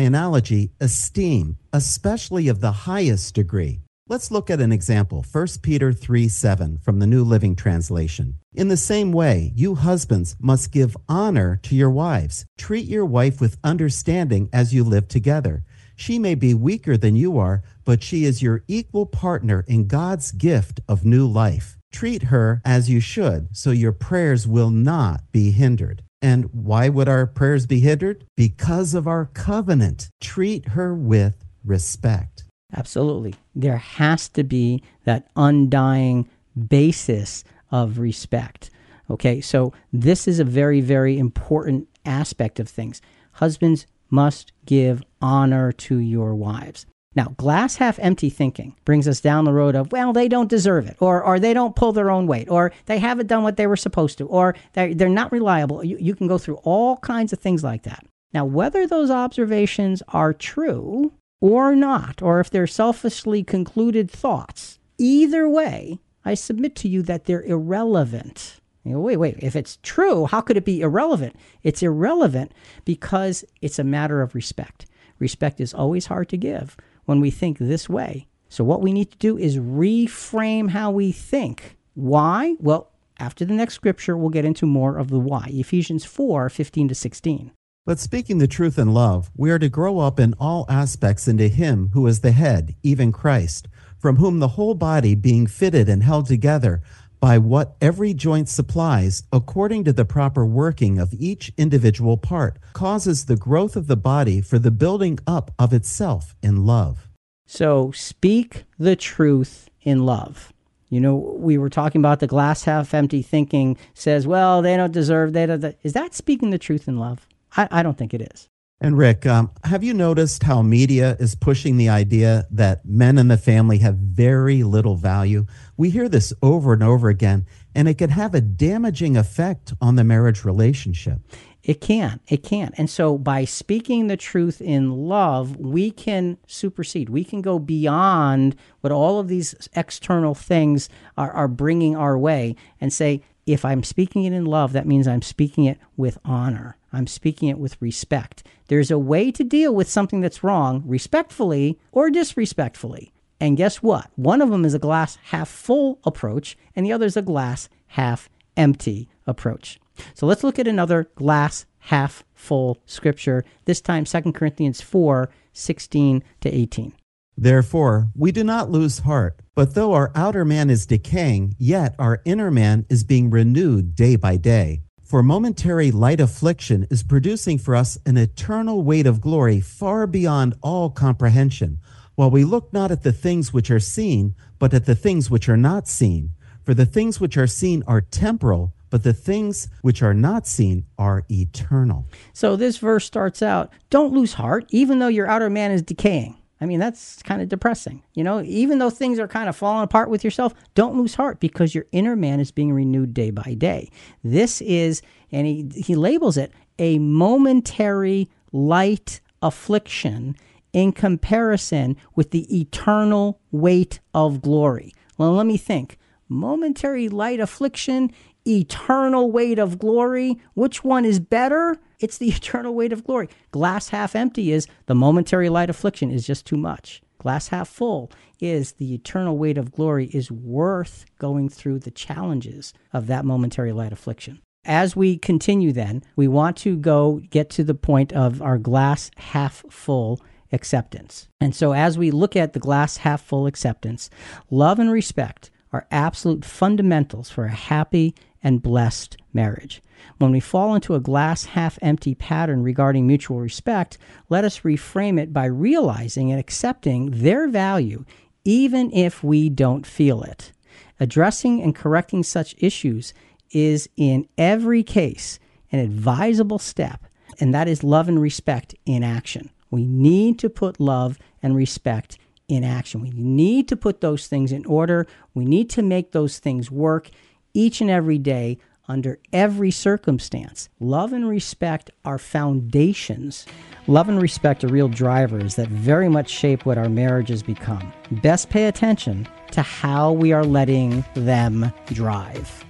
[0.00, 3.80] analogy, esteem, especially of the highest degree.
[4.08, 8.34] Let's look at an example 1 Peter 3 7 from the New Living Translation.
[8.54, 12.44] In the same way, you husbands must give honor to your wives.
[12.56, 15.62] Treat your wife with understanding as you live together.
[15.94, 20.30] She may be weaker than you are, but she is your equal partner in God's
[20.30, 21.78] gift of new life.
[21.90, 26.02] Treat her as you should, so your prayers will not be hindered.
[26.20, 28.26] And why would our prayers be hindered?
[28.36, 30.10] Because of our covenant.
[30.20, 32.44] Treat her with respect.
[32.76, 33.36] Absolutely.
[33.54, 36.28] There has to be that undying
[36.68, 38.68] basis of respect.
[39.08, 43.00] Okay, so this is a very, very important aspect of things.
[43.32, 46.84] Husbands must give honor to your wives.
[47.18, 50.86] Now, glass half empty thinking brings us down the road of, well, they don't deserve
[50.86, 53.66] it, or, or they don't pull their own weight, or they haven't done what they
[53.66, 55.82] were supposed to, or they're, they're not reliable.
[55.82, 58.06] You, you can go through all kinds of things like that.
[58.32, 65.48] Now, whether those observations are true or not, or if they're selfishly concluded thoughts, either
[65.48, 68.60] way, I submit to you that they're irrelevant.
[68.84, 71.34] You know, wait, wait, if it's true, how could it be irrelevant?
[71.64, 72.52] It's irrelevant
[72.84, 74.86] because it's a matter of respect.
[75.18, 76.76] Respect is always hard to give
[77.08, 78.26] when we think this way.
[78.50, 81.78] So, what we need to do is reframe how we think.
[81.94, 82.54] Why?
[82.60, 85.46] Well, after the next scripture, we'll get into more of the why.
[85.48, 87.50] Ephesians 4 15 to 16.
[87.86, 91.48] But speaking the truth in love, we are to grow up in all aspects into
[91.48, 93.68] Him who is the head, even Christ,
[93.98, 96.82] from whom the whole body, being fitted and held together
[97.20, 103.26] by what every joint supplies, according to the proper working of each individual part, causes
[103.26, 107.08] the growth of the body for the building up of itself in love.
[107.46, 110.52] So speak the truth in love.
[110.90, 114.92] You know, we were talking about the glass half empty thinking says, well, they don't
[114.92, 115.76] deserve, they don't.
[115.82, 117.26] Is that speaking the truth in love?
[117.56, 118.48] I, I don't think it is.
[118.80, 123.26] And Rick, um, have you noticed how media is pushing the idea that men in
[123.26, 125.46] the family have very little value?
[125.76, 129.96] We hear this over and over again, and it can have a damaging effect on
[129.96, 131.18] the marriage relationship.
[131.64, 132.20] It can.
[132.28, 132.72] It can.
[132.78, 137.08] And so by speaking the truth in love, we can supersede.
[137.08, 142.54] We can go beyond what all of these external things are, are bringing our way
[142.80, 146.76] and say, if I'm speaking it in love, that means I'm speaking it with honor.
[146.92, 148.44] I'm speaking it with respect.
[148.68, 153.12] There's a way to deal with something that's wrong respectfully or disrespectfully.
[153.40, 154.10] And guess what?
[154.16, 157.68] One of them is a glass half full approach, and the other is a glass
[157.88, 159.80] half empty approach.
[160.14, 166.22] So let's look at another glass half full scripture, this time 2 Corinthians 4 16
[166.40, 166.92] to 18.
[167.36, 172.20] Therefore, we do not lose heart, but though our outer man is decaying, yet our
[172.24, 174.82] inner man is being renewed day by day.
[175.08, 180.54] For momentary light affliction is producing for us an eternal weight of glory far beyond
[180.60, 181.78] all comprehension,
[182.14, 185.48] while we look not at the things which are seen, but at the things which
[185.48, 186.34] are not seen.
[186.62, 190.84] For the things which are seen are temporal, but the things which are not seen
[190.98, 192.06] are eternal.
[192.34, 196.37] So this verse starts out don't lose heart, even though your outer man is decaying.
[196.60, 198.02] I mean, that's kind of depressing.
[198.14, 201.40] You know, even though things are kind of falling apart with yourself, don't lose heart
[201.40, 203.90] because your inner man is being renewed day by day.
[204.24, 210.36] This is, and he, he labels it, a momentary light affliction
[210.72, 214.92] in comparison with the eternal weight of glory.
[215.16, 215.98] Well, let me think.
[216.28, 218.12] Momentary light affliction,
[218.48, 220.38] eternal weight of glory.
[220.54, 221.76] Which one is better?
[222.00, 223.28] It's the eternal weight of glory.
[223.50, 227.02] Glass half empty is the momentary light affliction is just too much.
[227.18, 232.72] Glass half full is the eternal weight of glory is worth going through the challenges
[232.92, 234.40] of that momentary light affliction.
[234.64, 239.10] As we continue, then, we want to go get to the point of our glass
[239.16, 240.20] half full
[240.52, 241.28] acceptance.
[241.40, 244.10] And so, as we look at the glass half full acceptance,
[244.50, 249.82] love and respect are absolute fundamentals for a happy and blessed marriage.
[250.18, 253.98] When we fall into a glass half empty pattern regarding mutual respect,
[254.28, 258.04] let us reframe it by realizing and accepting their value,
[258.44, 260.52] even if we don't feel it.
[261.00, 263.12] Addressing and correcting such issues
[263.50, 265.38] is, in every case,
[265.70, 267.06] an advisable step,
[267.40, 269.50] and that is love and respect in action.
[269.70, 273.00] We need to put love and respect in action.
[273.00, 275.06] We need to put those things in order.
[275.34, 277.10] We need to make those things work
[277.58, 280.68] each and every day under every circumstance.
[280.78, 283.46] Love and respect are foundations.
[283.88, 287.92] Love and respect are real drivers that very much shape what our marriages become.
[288.22, 292.64] Best pay attention to how we are letting them drive.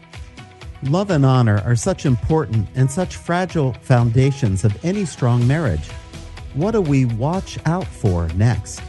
[0.84, 5.88] Love and honor are such important and such fragile foundations of any strong marriage.
[6.54, 8.80] What do we watch out for next?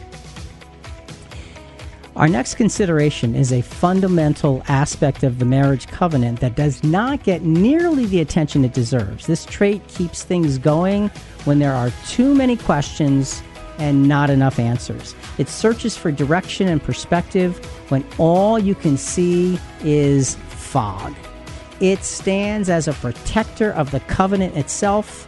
[2.20, 7.44] Our next consideration is a fundamental aspect of the marriage covenant that does not get
[7.44, 9.26] nearly the attention it deserves.
[9.26, 11.08] This trait keeps things going
[11.46, 13.42] when there are too many questions
[13.78, 15.16] and not enough answers.
[15.38, 17.58] It searches for direction and perspective
[17.90, 21.16] when all you can see is fog.
[21.80, 25.26] It stands as a protector of the covenant itself.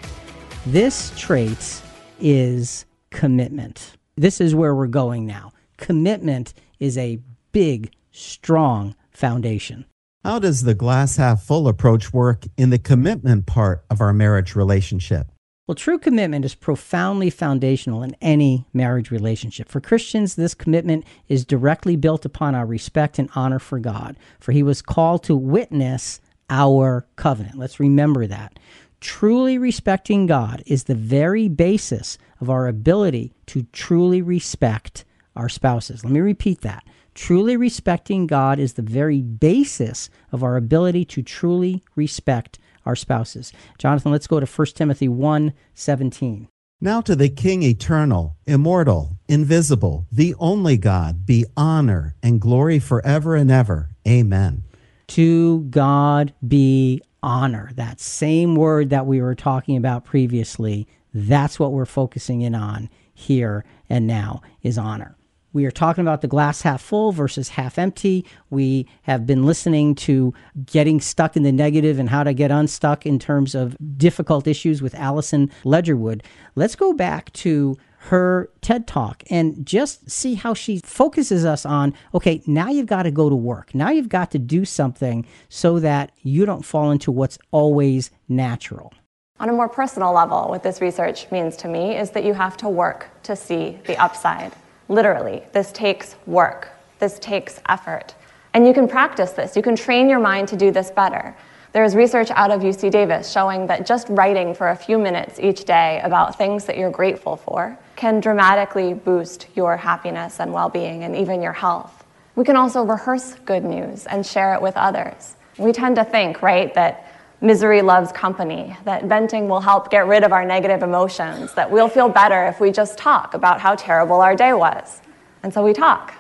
[0.65, 1.82] This trait
[2.19, 3.95] is commitment.
[4.17, 5.54] This is where we're going now.
[5.77, 7.20] Commitment is a
[7.54, 9.86] big, strong foundation.
[10.26, 14.56] How does the glass half full approach work in the commitment part of our marriage
[14.56, 15.28] relationship?
[15.67, 19.70] Well, true commitment is profoundly foundational in any marriage relationship.
[19.70, 24.52] For Christians, this commitment is directly built upon our respect and honor for God, for
[24.52, 27.58] He was called to witness our covenant.
[27.58, 28.60] Let's remember that.
[29.00, 36.04] Truly respecting God is the very basis of our ability to truly respect our spouses.
[36.04, 36.84] Let me repeat that.
[37.13, 43.52] Truly respecting God is the very basis of our ability to truly respect our spouses.
[43.78, 46.48] Jonathan, let's go to 1 Timothy 1 17.
[46.84, 53.36] Now to the King eternal, immortal, invisible, the only God, be honor and glory forever
[53.36, 53.89] and ever.
[54.08, 54.63] Amen.
[55.10, 57.70] To God be honor.
[57.76, 62.89] That same word that we were talking about previously, that's what we're focusing in on
[63.13, 65.15] here and now is honor.
[65.54, 68.26] We are talking about the glass half full versus half empty.
[68.50, 70.34] We have been listening to
[70.66, 74.82] getting stuck in the negative and how to get unstuck in terms of difficult issues
[74.82, 76.22] with Alison Ledgerwood.
[76.56, 81.94] Let's go back to her TED Talk and just see how she focuses us on
[82.16, 83.76] okay, now you've got to go to work.
[83.76, 88.94] Now you've got to do something so that you don't fall into what's always natural.
[89.42, 92.56] On a more personal level, what this research means to me is that you have
[92.58, 94.54] to work to see the upside.
[94.91, 96.67] Literally, this takes work,
[96.99, 98.13] this takes effort.
[98.54, 101.34] And you can practice this, you can train your mind to do this better.
[101.71, 105.39] There is research out of UC Davis showing that just writing for a few minutes
[105.39, 110.67] each day about things that you're grateful for can dramatically boost your happiness and well
[110.67, 112.04] being and even your health.
[112.36, 115.38] We can also rehearse good news and share it with others.
[115.58, 117.11] We tend to think, right, that
[117.41, 121.89] misery loves company, that venting will help get rid of our negative emotions, that we'll
[121.89, 125.01] feel better if we just talk about how terrible our day was.
[125.41, 126.13] And so we talk,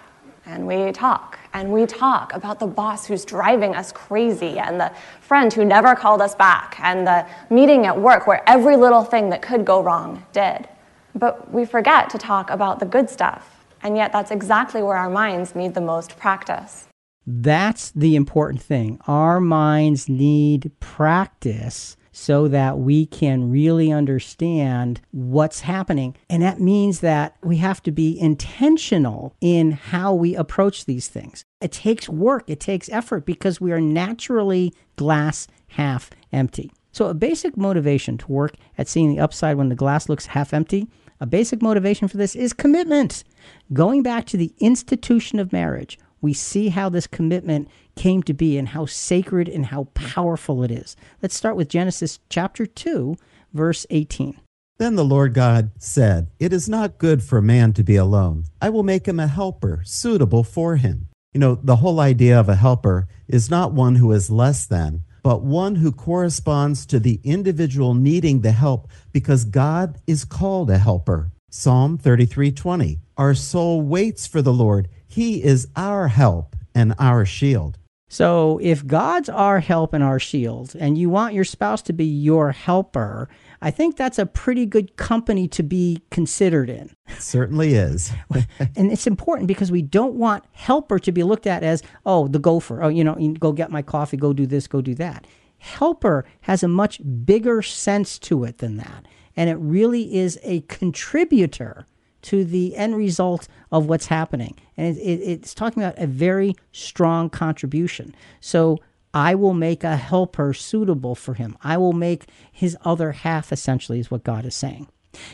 [0.47, 4.91] and we talk, and we talk about the boss who's driving us crazy, and the
[5.21, 9.29] friend who never called us back, and the meeting at work where every little thing
[9.29, 10.67] that could go wrong did.
[11.13, 15.09] But we forget to talk about the good stuff, and yet that's exactly where our
[15.09, 16.87] minds need the most practice.
[17.25, 18.99] That's the important thing.
[19.07, 26.15] Our minds need practice so that we can really understand what's happening.
[26.29, 31.45] And that means that we have to be intentional in how we approach these things.
[31.61, 36.71] It takes work, it takes effort because we are naturally glass half empty.
[36.91, 40.53] So, a basic motivation to work at seeing the upside when the glass looks half
[40.53, 40.89] empty,
[41.21, 43.23] a basic motivation for this is commitment.
[43.71, 48.57] Going back to the institution of marriage, we see how this commitment came to be
[48.57, 50.95] and how sacred and how powerful it is.
[51.21, 53.17] Let's start with Genesis chapter 2,
[53.53, 54.39] verse 18.
[54.77, 58.45] Then the Lord God said, It is not good for man to be alone.
[58.61, 61.07] I will make him a helper suitable for him.
[61.33, 65.03] You know, the whole idea of a helper is not one who is less than,
[65.23, 70.77] but one who corresponds to the individual needing the help because God is called a
[70.77, 71.31] helper.
[71.51, 72.99] Psalm 33:20.
[73.21, 74.89] Our soul waits for the Lord.
[75.05, 77.77] He is our help and our shield.
[78.09, 82.03] So, if God's our help and our shield, and you want your spouse to be
[82.03, 83.29] your helper,
[83.61, 86.95] I think that's a pretty good company to be considered in.
[87.09, 88.11] It certainly is.
[88.75, 92.39] and it's important because we don't want helper to be looked at as, oh, the
[92.39, 92.81] gopher.
[92.81, 95.27] Oh, you know, go get my coffee, go do this, go do that.
[95.59, 99.05] Helper has a much bigger sense to it than that.
[99.35, 101.85] And it really is a contributor
[102.23, 104.57] to the end result of what's happening.
[104.77, 108.15] And it, it, it's talking about a very strong contribution.
[108.39, 108.77] So
[109.13, 111.57] I will make a helper suitable for him.
[111.63, 114.87] I will make his other half, essentially, is what God is saying.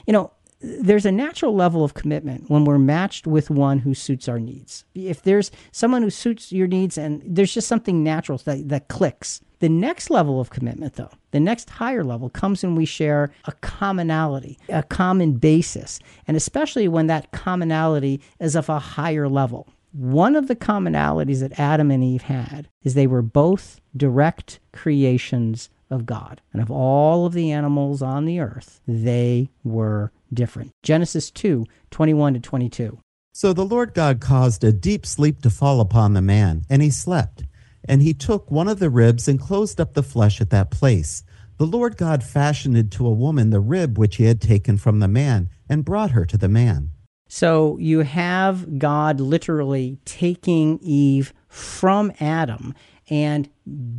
[0.05, 4.27] You know, there's a natural level of commitment when we're matched with one who suits
[4.27, 4.85] our needs.
[4.95, 9.41] If there's someone who suits your needs and there's just something natural that, that clicks.
[9.59, 13.51] The next level of commitment, though, the next higher level comes when we share a
[13.53, 19.67] commonality, a common basis, and especially when that commonality is of a higher level.
[19.93, 25.69] One of the commonalities that Adam and Eve had is they were both direct creations
[25.89, 26.41] of God.
[26.53, 30.71] And of all of the animals on the earth, they were different.
[30.83, 32.99] Genesis 2 21 to 22.
[33.33, 36.89] So the Lord God caused a deep sleep to fall upon the man, and he
[36.89, 37.43] slept.
[37.87, 41.23] And he took one of the ribs and closed up the flesh at that place.
[41.57, 45.07] The Lord God fashioned to a woman the rib which he had taken from the
[45.07, 46.91] man, and brought her to the man.
[47.29, 52.73] So you have God literally taking Eve from Adam
[53.09, 53.49] and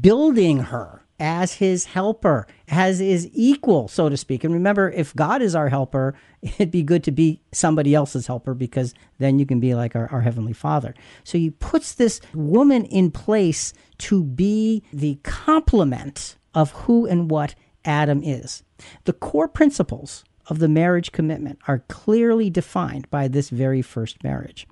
[0.01, 4.45] building her as his helper, as his equal, so to speak.
[4.45, 8.55] And remember, if God is our helper, it'd be good to be somebody else's helper
[8.55, 10.95] because then you can be like our, our Heavenly Father.
[11.25, 17.55] So he puts this woman in place to be the complement of who and what
[17.85, 18.63] Adam is.
[19.05, 24.67] The core principles of the marriage commitment are clearly defined by this very first marriage.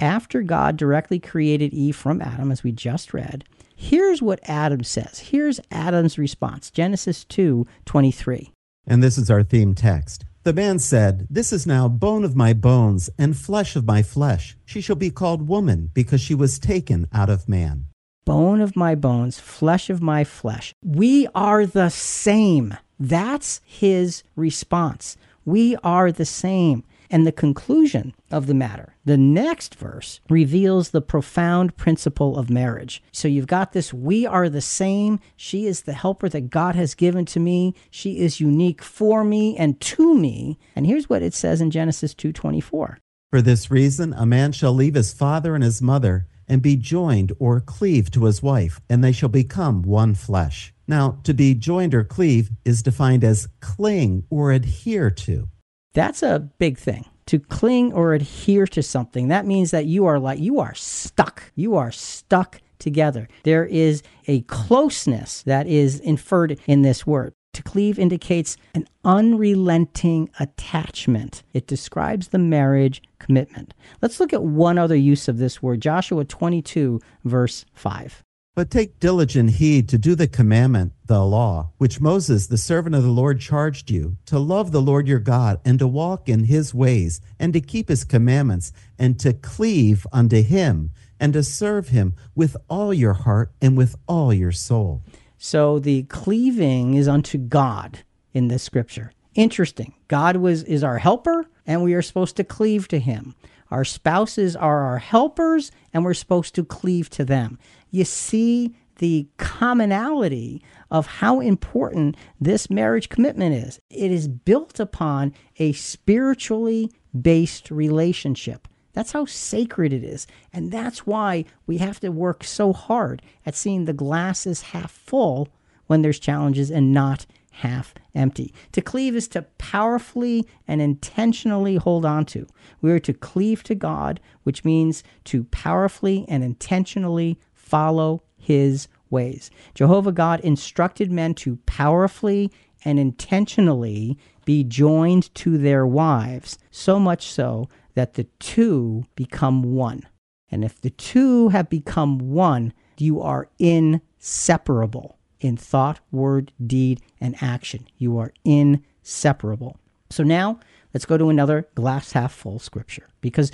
[0.00, 3.44] After God directly created Eve from Adam, as we just read,
[3.78, 5.20] here's what Adam says.
[5.20, 8.52] Here's Adam's response Genesis 2 23.
[8.86, 10.24] And this is our theme text.
[10.42, 14.56] The man said, This is now bone of my bones and flesh of my flesh.
[14.64, 17.86] She shall be called woman because she was taken out of man.
[18.24, 20.72] Bone of my bones, flesh of my flesh.
[20.84, 22.76] We are the same.
[22.98, 25.16] That's his response.
[25.44, 26.84] We are the same.
[27.10, 33.02] And the conclusion of the matter, the next verse, reveals the profound principle of marriage.
[33.12, 35.20] So you've got this we are the same.
[35.36, 37.74] She is the helper that God has given to me.
[37.90, 40.58] She is unique for me and to me.
[40.76, 42.98] And here's what it says in Genesis 2:24.
[43.30, 47.32] For this reason a man shall leave his father and his mother and be joined
[47.38, 50.72] or cleave to his wife, and they shall become one flesh.
[50.86, 55.48] Now, to be joined or cleave is defined as cling or adhere to.
[55.94, 57.06] That's a big thing.
[57.26, 61.52] To cling or adhere to something, that means that you are like, you are stuck.
[61.54, 63.28] You are stuck together.
[63.42, 67.34] There is a closeness that is inferred in this word.
[67.54, 71.42] To cleave indicates an unrelenting attachment.
[71.52, 73.74] It describes the marriage commitment.
[74.00, 78.22] Let's look at one other use of this word Joshua 22, verse 5.
[78.58, 83.04] But take diligent heed to do the commandment, the law, which Moses, the servant of
[83.04, 86.74] the Lord, charged you, to love the Lord your God, and to walk in his
[86.74, 90.90] ways, and to keep his commandments, and to cleave unto him,
[91.20, 95.04] and to serve him with all your heart and with all your soul.
[95.36, 98.00] So the cleaving is unto God
[98.34, 99.12] in this scripture.
[99.36, 99.94] Interesting.
[100.08, 103.36] God was is our helper and we are supposed to cleave to him.
[103.70, 107.58] Our spouses are our helpers and we're supposed to cleave to them.
[107.90, 113.80] You see the commonality of how important this marriage commitment is.
[113.90, 118.68] It is built upon a spiritually based relationship.
[118.92, 120.26] That's how sacred it is.
[120.52, 125.48] And that's why we have to work so hard at seeing the glasses half full
[125.86, 127.24] when there's challenges and not
[127.58, 128.54] half empty.
[128.72, 132.46] To cleave is to powerfully and intentionally hold on to.
[132.80, 139.50] We are to cleave to God, which means to powerfully and intentionally follow his ways.
[139.74, 142.52] Jehovah God instructed men to powerfully
[142.84, 150.02] and intentionally be joined to their wives, so much so that the two become one.
[150.50, 157.36] And if the two have become one, you are inseparable in thought, word, deed, and
[157.40, 157.86] action.
[157.96, 159.76] You are inseparable.
[160.10, 160.58] So now
[160.94, 163.50] let's go to another glass half full scripture because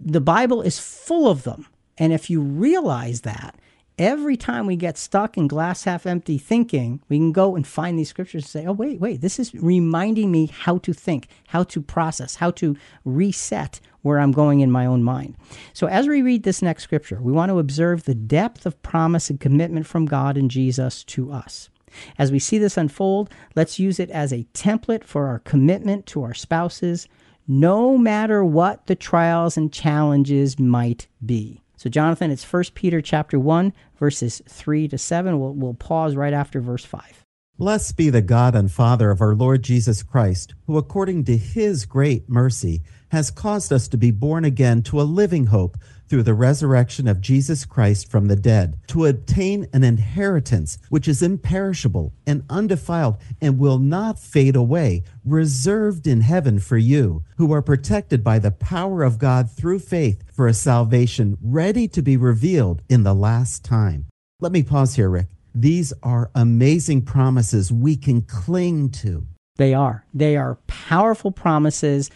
[0.00, 1.66] the Bible is full of them.
[1.98, 3.56] And if you realize that,
[3.98, 7.98] every time we get stuck in glass half empty thinking, we can go and find
[7.98, 11.64] these scriptures and say, oh, wait, wait, this is reminding me how to think, how
[11.64, 15.36] to process, how to reset where I'm going in my own mind.
[15.72, 19.30] So, as we read this next scripture, we want to observe the depth of promise
[19.30, 21.68] and commitment from God and Jesus to us.
[22.18, 26.22] As we see this unfold, let's use it as a template for our commitment to
[26.22, 27.06] our spouses,
[27.46, 31.62] no matter what the trials and challenges might be.
[31.76, 35.38] So, Jonathan, it's 1 Peter chapter 1, verses 3 to 7.
[35.38, 37.27] We'll, we'll pause right after verse 5.
[37.58, 41.86] Blessed be the God and Father of our Lord Jesus Christ, who according to his
[41.86, 46.34] great mercy has caused us to be born again to a living hope through the
[46.34, 52.44] resurrection of Jesus Christ from the dead, to obtain an inheritance which is imperishable and
[52.48, 58.38] undefiled and will not fade away, reserved in heaven for you, who are protected by
[58.38, 63.14] the power of God through faith for a salvation ready to be revealed in the
[63.14, 64.06] last time.
[64.38, 65.26] Let me pause here, Rick.
[65.54, 69.26] These are amazing promises we can cling to.
[69.56, 70.04] They are.
[70.14, 72.10] They are powerful promises,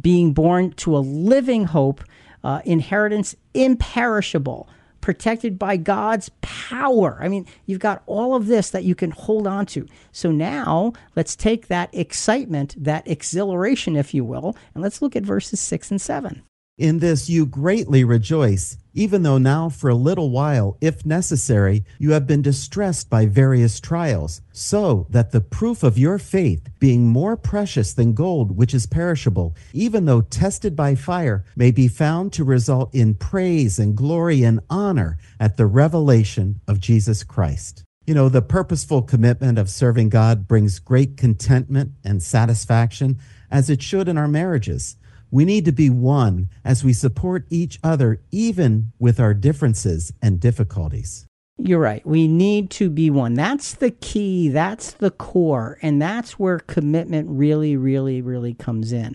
[0.00, 2.02] being born to a living hope,
[2.42, 4.68] uh, inheritance imperishable,
[5.02, 7.18] protected by God's power.
[7.20, 9.86] I mean, you've got all of this that you can hold on to.
[10.10, 15.22] So now let's take that excitement, that exhilaration, if you will, and let's look at
[15.22, 16.42] verses six and seven.
[16.78, 22.10] In this you greatly rejoice, even though now for a little while, if necessary, you
[22.10, 27.34] have been distressed by various trials, so that the proof of your faith, being more
[27.34, 32.44] precious than gold, which is perishable, even though tested by fire, may be found to
[32.44, 37.84] result in praise and glory and honor at the revelation of Jesus Christ.
[38.06, 43.18] You know, the purposeful commitment of serving God brings great contentment and satisfaction,
[43.50, 44.96] as it should in our marriages.
[45.36, 50.40] We need to be one as we support each other, even with our differences and
[50.40, 51.26] difficulties.
[51.58, 52.00] You're right.
[52.06, 53.34] We need to be one.
[53.34, 54.48] That's the key.
[54.48, 55.78] That's the core.
[55.82, 59.14] And that's where commitment really, really, really comes in.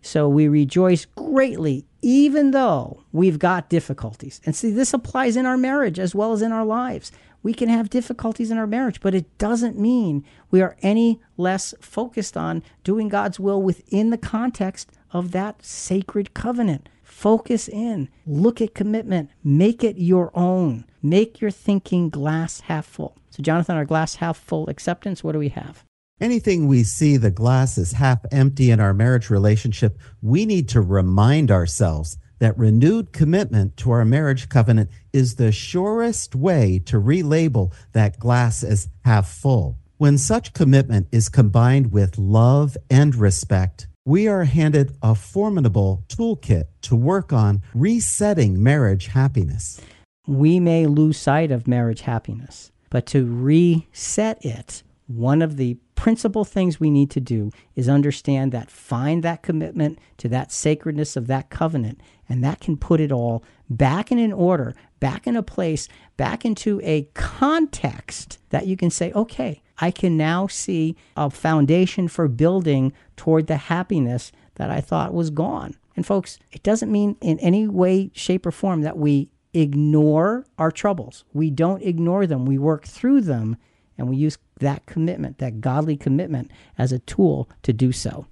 [0.00, 4.40] So we rejoice greatly, even though we've got difficulties.
[4.46, 7.12] And see, this applies in our marriage as well as in our lives.
[7.42, 11.74] We can have difficulties in our marriage, but it doesn't mean we are any less
[11.78, 16.88] focused on doing God's will within the context of that sacred covenant.
[17.02, 23.16] Focus in, look at commitment, make it your own, make your thinking glass half full.
[23.30, 25.84] So, Jonathan, our glass half full acceptance, what do we have?
[26.20, 30.80] Anything we see the glass is half empty in our marriage relationship, we need to
[30.80, 37.72] remind ourselves that renewed commitment to our marriage covenant is the surest way to relabel
[37.92, 39.78] that glass as half full.
[39.96, 46.64] When such commitment is combined with love and respect, we are handed a formidable toolkit
[46.80, 49.82] to work on resetting marriage happiness.
[50.26, 56.46] We may lose sight of marriage happiness, but to reset it, one of the principal
[56.46, 61.26] things we need to do is understand that, find that commitment to that sacredness of
[61.26, 62.00] that covenant,
[62.30, 65.86] and that can put it all back in an order, back in a place,
[66.16, 72.08] back into a context that you can say, okay, I can now see a foundation
[72.08, 75.76] for building toward the happiness that I thought was gone.
[75.96, 80.70] And folks, it doesn't mean in any way, shape, or form that we ignore our
[80.70, 81.24] troubles.
[81.32, 83.56] We don't ignore them, we work through them,
[83.96, 88.26] and we use that commitment, that godly commitment, as a tool to do so.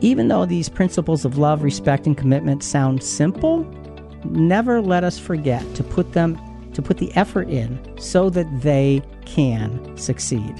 [0.00, 3.64] Even though these principles of love, respect, and commitment sound simple,
[4.24, 6.38] never let us forget to put them
[6.74, 10.54] to put the effort in so that they can succeed.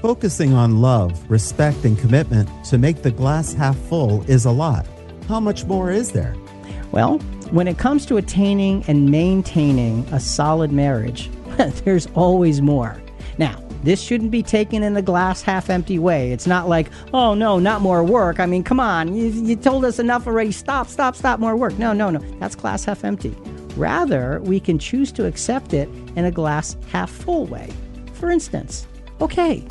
[0.00, 4.86] Focusing on love, respect, and commitment to make the glass half full is a lot.
[5.28, 6.36] How much more is there?
[6.92, 7.18] Well,
[7.50, 11.30] when it comes to attaining and maintaining a solid marriage,
[11.84, 13.00] there's always more.
[13.38, 16.32] Now, this shouldn't be taken in the glass half empty way.
[16.32, 18.40] It's not like, oh no, not more work.
[18.40, 20.52] I mean, come on, you, you told us enough already.
[20.52, 21.78] Stop, stop, stop, more work.
[21.78, 22.18] No, no, no.
[22.38, 23.36] That's glass half empty.
[23.76, 27.70] Rather, we can choose to accept it in a glass half full way.
[28.14, 28.86] For instance,
[29.20, 29.66] okay,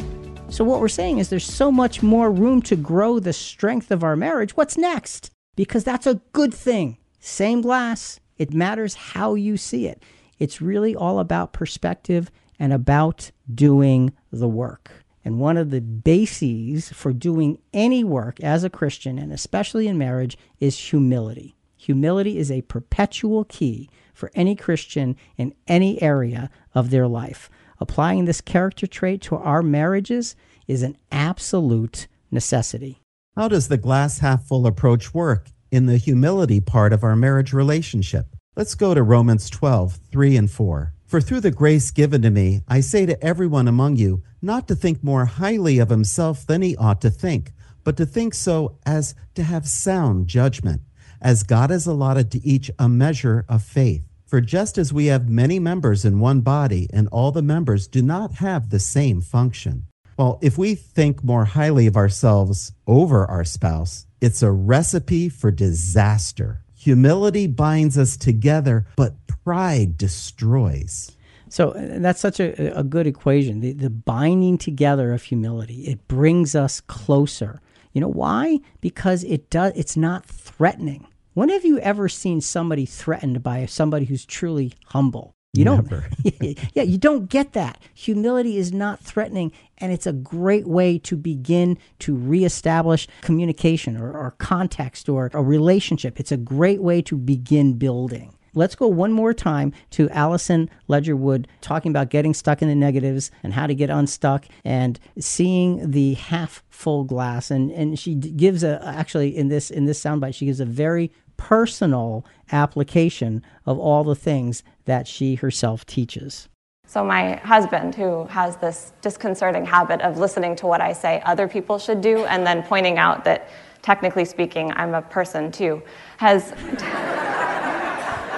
[0.49, 4.03] so what we're saying is there's so much more room to grow the strength of
[4.03, 4.55] our marriage.
[4.55, 5.31] What's next?
[5.55, 6.97] Because that's a good thing.
[7.19, 10.03] Same glass, it matters how you see it.
[10.37, 12.29] It's really all about perspective
[12.59, 14.91] and about doing the work.
[15.23, 19.97] And one of the bases for doing any work as a Christian, and especially in
[19.97, 21.54] marriage, is humility.
[21.85, 27.47] Humility is a perpetual key for any Christian in any area of their life.
[27.79, 30.35] Applying this character trait to our marriages
[30.67, 33.03] is an absolute necessity.
[33.35, 37.53] How does the glass half full approach work in the humility part of our marriage
[37.53, 38.35] relationship?
[38.55, 40.91] Let's go to Romans 12, 3 and 4.
[41.05, 44.75] For through the grace given to me, I say to everyone among you, not to
[44.75, 49.13] think more highly of himself than he ought to think, but to think so as
[49.35, 50.81] to have sound judgment
[51.21, 54.03] as God has allotted to each a measure of faith.
[54.25, 58.01] For just as we have many members in one body, and all the members do
[58.01, 59.85] not have the same function.
[60.17, 65.51] Well, if we think more highly of ourselves over our spouse, it's a recipe for
[65.51, 66.63] disaster.
[66.73, 71.11] Humility binds us together, but pride destroys.
[71.49, 73.59] So uh, that's such a, a good equation.
[73.59, 77.61] The, the binding together of humility, it brings us closer.
[77.95, 78.59] You know why?
[78.81, 81.07] Because it does it's not threatening.
[81.33, 85.33] When have you ever seen somebody threatened by somebody who's truly humble?
[85.53, 85.89] You don't.
[86.73, 87.79] yeah, you don't get that.
[87.93, 94.11] Humility is not threatening, and it's a great way to begin to reestablish communication or,
[94.11, 96.19] or context or a relationship.
[96.19, 101.45] It's a great way to begin building let's go one more time to Alison Ledgerwood
[101.61, 106.15] talking about getting stuck in the negatives and how to get unstuck and seeing the
[106.15, 107.51] half full glass.
[107.51, 111.11] And, and she gives a, actually in this, in this soundbite, she gives a very
[111.37, 116.47] personal application of all the things that she herself teaches.
[116.87, 121.47] So, my husband, who has this disconcerting habit of listening to what I say other
[121.47, 123.49] people should do and then pointing out that
[123.81, 125.81] technically speaking, I'm a person too,
[126.17, 126.51] has,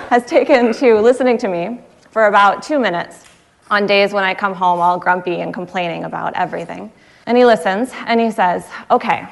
[0.09, 1.81] has taken to listening to me
[2.11, 3.25] for about two minutes
[3.69, 6.89] on days when I come home all grumpy and complaining about everything.
[7.25, 9.27] And he listens and he says, Okay,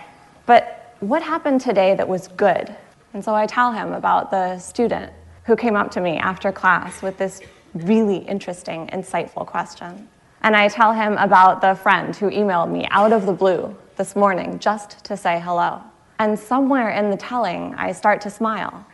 [0.45, 2.75] but what happened today that was good?
[3.13, 5.13] And so I tell him about the student
[5.45, 7.39] who came up to me after class with this
[7.73, 10.09] really interesting, insightful question.
[10.41, 14.13] And I tell him about the friend who emailed me out of the blue this
[14.13, 15.81] morning just to say hello.
[16.19, 18.85] And somewhere in the telling, I start to smile.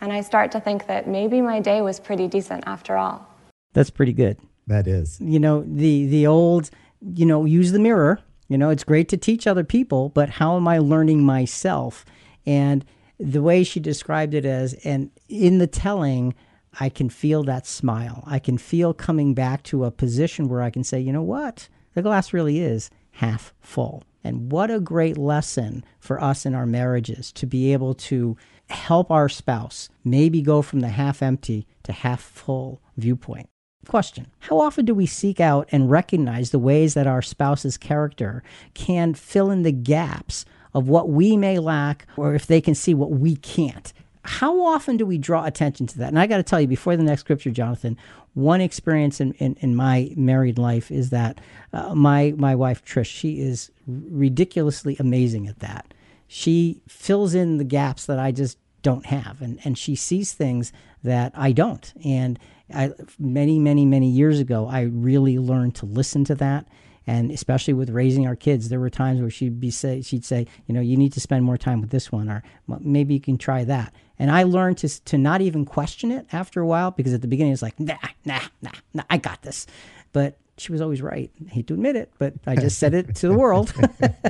[0.00, 3.26] And I start to think that maybe my day was pretty decent after all.
[3.72, 4.38] That's pretty good.
[4.66, 5.20] That is.
[5.20, 6.70] You know, the the old,
[7.00, 8.20] you know, use the mirror.
[8.48, 12.04] You know, it's great to teach other people, but how am I learning myself?
[12.46, 12.84] And
[13.18, 16.34] the way she described it as, and in the telling,
[16.78, 18.24] I can feel that smile.
[18.26, 21.68] I can feel coming back to a position where I can say, you know what?
[21.94, 24.04] The glass really is half full.
[24.22, 28.36] And what a great lesson for us in our marriages to be able to
[28.70, 33.48] help our spouse maybe go from the half empty to half full viewpoint.
[33.86, 38.42] Question How often do we seek out and recognize the ways that our spouse's character
[38.74, 40.44] can fill in the gaps
[40.74, 43.92] of what we may lack or if they can see what we can't?
[44.22, 46.08] How often do we draw attention to that?
[46.08, 47.96] And I got to tell you, before the next scripture, Jonathan,
[48.34, 51.40] one experience in, in, in my married life is that
[51.72, 55.92] uh, my, my wife, Trish, she is ridiculously amazing at that.
[56.32, 60.72] She fills in the gaps that I just don't have, and, and she sees things
[61.02, 61.92] that I don't.
[62.04, 62.38] And
[62.72, 66.68] I, many, many, many years ago, I really learned to listen to that.
[67.04, 70.46] And especially with raising our kids, there were times where she'd be say, she'd say,
[70.68, 72.44] you know, you need to spend more time with this one, or
[72.78, 73.92] maybe you can try that.
[74.16, 77.28] And I learned to to not even question it after a while because at the
[77.28, 79.66] beginning it's like, nah, nah, nah, nah, I got this.
[80.12, 81.32] But she was always right.
[81.44, 83.74] I hate to admit it, but I just said it to the world,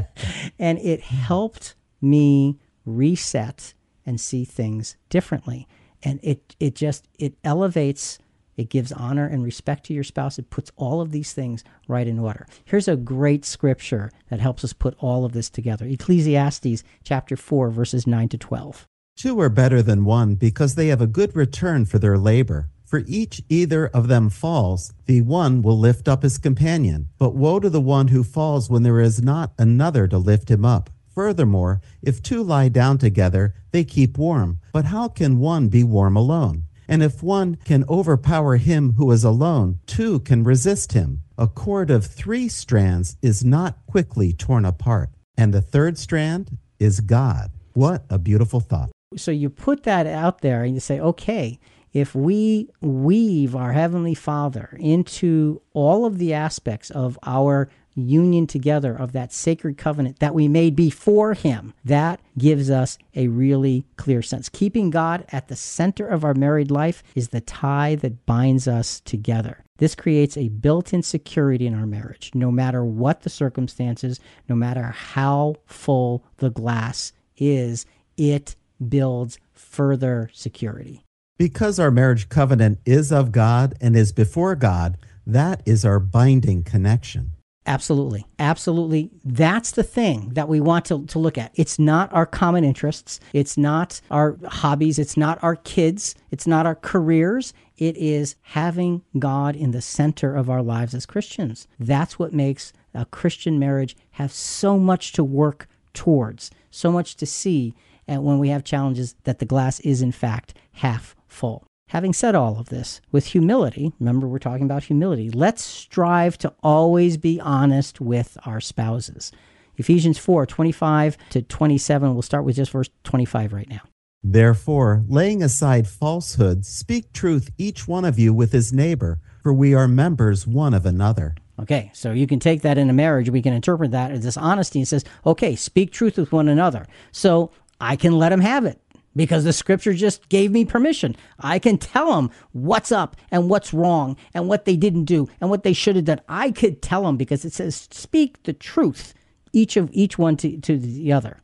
[0.59, 3.75] and it helped me reset
[4.07, 5.69] and see things differently.
[6.03, 8.19] And it it just it elevates
[8.57, 10.39] it gives honor and respect to your spouse.
[10.39, 12.47] It puts all of these things right in order.
[12.67, 17.71] Here's a great scripture that helps us put all of this together Ecclesiastes chapter 4,
[17.71, 18.87] verses 9 to 12.
[19.17, 22.69] Two are better than one because they have a good return for their labor.
[22.85, 27.09] For each either of them falls, the one will lift up his companion.
[27.19, 30.65] But woe to the one who falls when there is not another to lift him
[30.65, 30.91] up.
[31.21, 34.59] Furthermore, if two lie down together, they keep warm.
[34.73, 36.65] But how can one be warm alone?
[36.89, 41.21] And if one can overpower him who is alone, two can resist him.
[41.37, 45.11] A cord of three strands is not quickly torn apart.
[45.37, 47.51] And the third strand is God.
[47.75, 48.89] What a beautiful thought.
[49.15, 51.59] So you put that out there and you say, okay,
[51.93, 58.95] if we weave our Heavenly Father into all of the aspects of our union together
[58.95, 64.23] of that sacred covenant that we made before Him, that gives us a really clear
[64.23, 64.49] sense.
[64.49, 69.01] Keeping God at the center of our married life is the tie that binds us
[69.01, 69.65] together.
[69.79, 74.55] This creates a built in security in our marriage, no matter what the circumstances, no
[74.55, 77.87] matter how full the glass is,
[78.17, 81.03] it builds further security.
[81.39, 86.63] Because our marriage covenant is of God and is before God, that is our binding
[86.63, 87.33] connection.
[87.67, 88.27] Absolutely.
[88.39, 89.11] Absolutely.
[89.23, 91.53] That's the thing that we want to, to look at.
[91.55, 93.21] It's not our common interests.
[93.33, 94.99] It's not our hobbies.
[94.99, 96.15] It's not our kids.
[96.31, 97.53] It's not our careers.
[97.77, 101.69] It is having God in the center of our lives as Christians.
[101.79, 107.27] That's what makes a Christian marriage have so much to work towards, so much to
[107.27, 107.75] see
[108.11, 111.70] and when we have challenges that the glass is in fact half full.
[111.91, 116.55] Having said all of this, with humility, remember we're talking about humility, let's strive to
[116.63, 119.33] always be honest with our spouses.
[119.77, 123.81] Ephesians 4 25 to 27, we'll start with just verse 25 right now.
[124.23, 129.75] Therefore, laying aside falsehood, speak truth each one of you with his neighbor, for we
[129.75, 131.35] are members one of another.
[131.59, 133.31] Okay, so you can take that in a marriage.
[133.31, 136.87] We can interpret that as this honesty and says, okay, speak truth with one another.
[137.11, 138.81] So I can let him have it
[139.17, 141.17] because the scripture just gave me permission.
[141.39, 145.51] I can tell them what's up and what's wrong and what they didn't do and
[145.51, 146.21] what they should have done.
[146.29, 149.15] I could tell them because it says speak the truth,
[149.53, 151.39] each of each one to, to the other.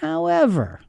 [0.00, 0.80] However,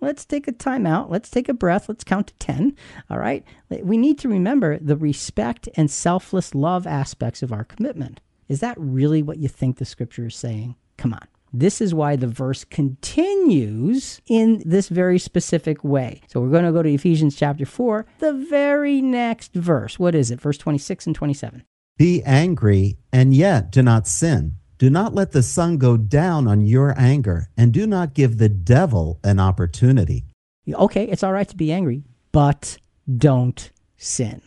[0.00, 1.10] let's take a time out.
[1.10, 1.88] Let's take a breath.
[1.88, 2.76] Let's count to 10.
[3.10, 3.44] All right.
[3.68, 8.20] We need to remember the respect and selfless love aspects of our commitment.
[8.48, 10.76] Is that really what you think the scripture is saying?
[10.96, 11.26] Come on.
[11.56, 16.20] This is why the verse continues in this very specific way.
[16.26, 19.96] So we're going to go to Ephesians chapter 4, the very next verse.
[19.96, 20.40] What is it?
[20.40, 21.62] Verse 26 and 27.
[21.96, 24.56] Be angry and yet do not sin.
[24.78, 28.48] Do not let the sun go down on your anger, and do not give the
[28.48, 30.24] devil an opportunity.
[30.68, 32.02] Okay, it's all right to be angry,
[32.32, 32.78] but
[33.16, 34.42] don't sin.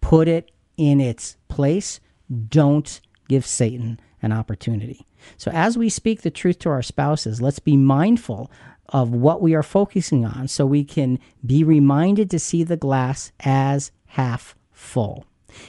[0.00, 2.00] Put it in its place.
[2.48, 5.06] Don't give Satan an opportunity.
[5.36, 8.50] So, as we speak the truth to our spouses, let's be mindful
[8.88, 13.32] of what we are focusing on so we can be reminded to see the glass
[13.40, 15.24] as half full.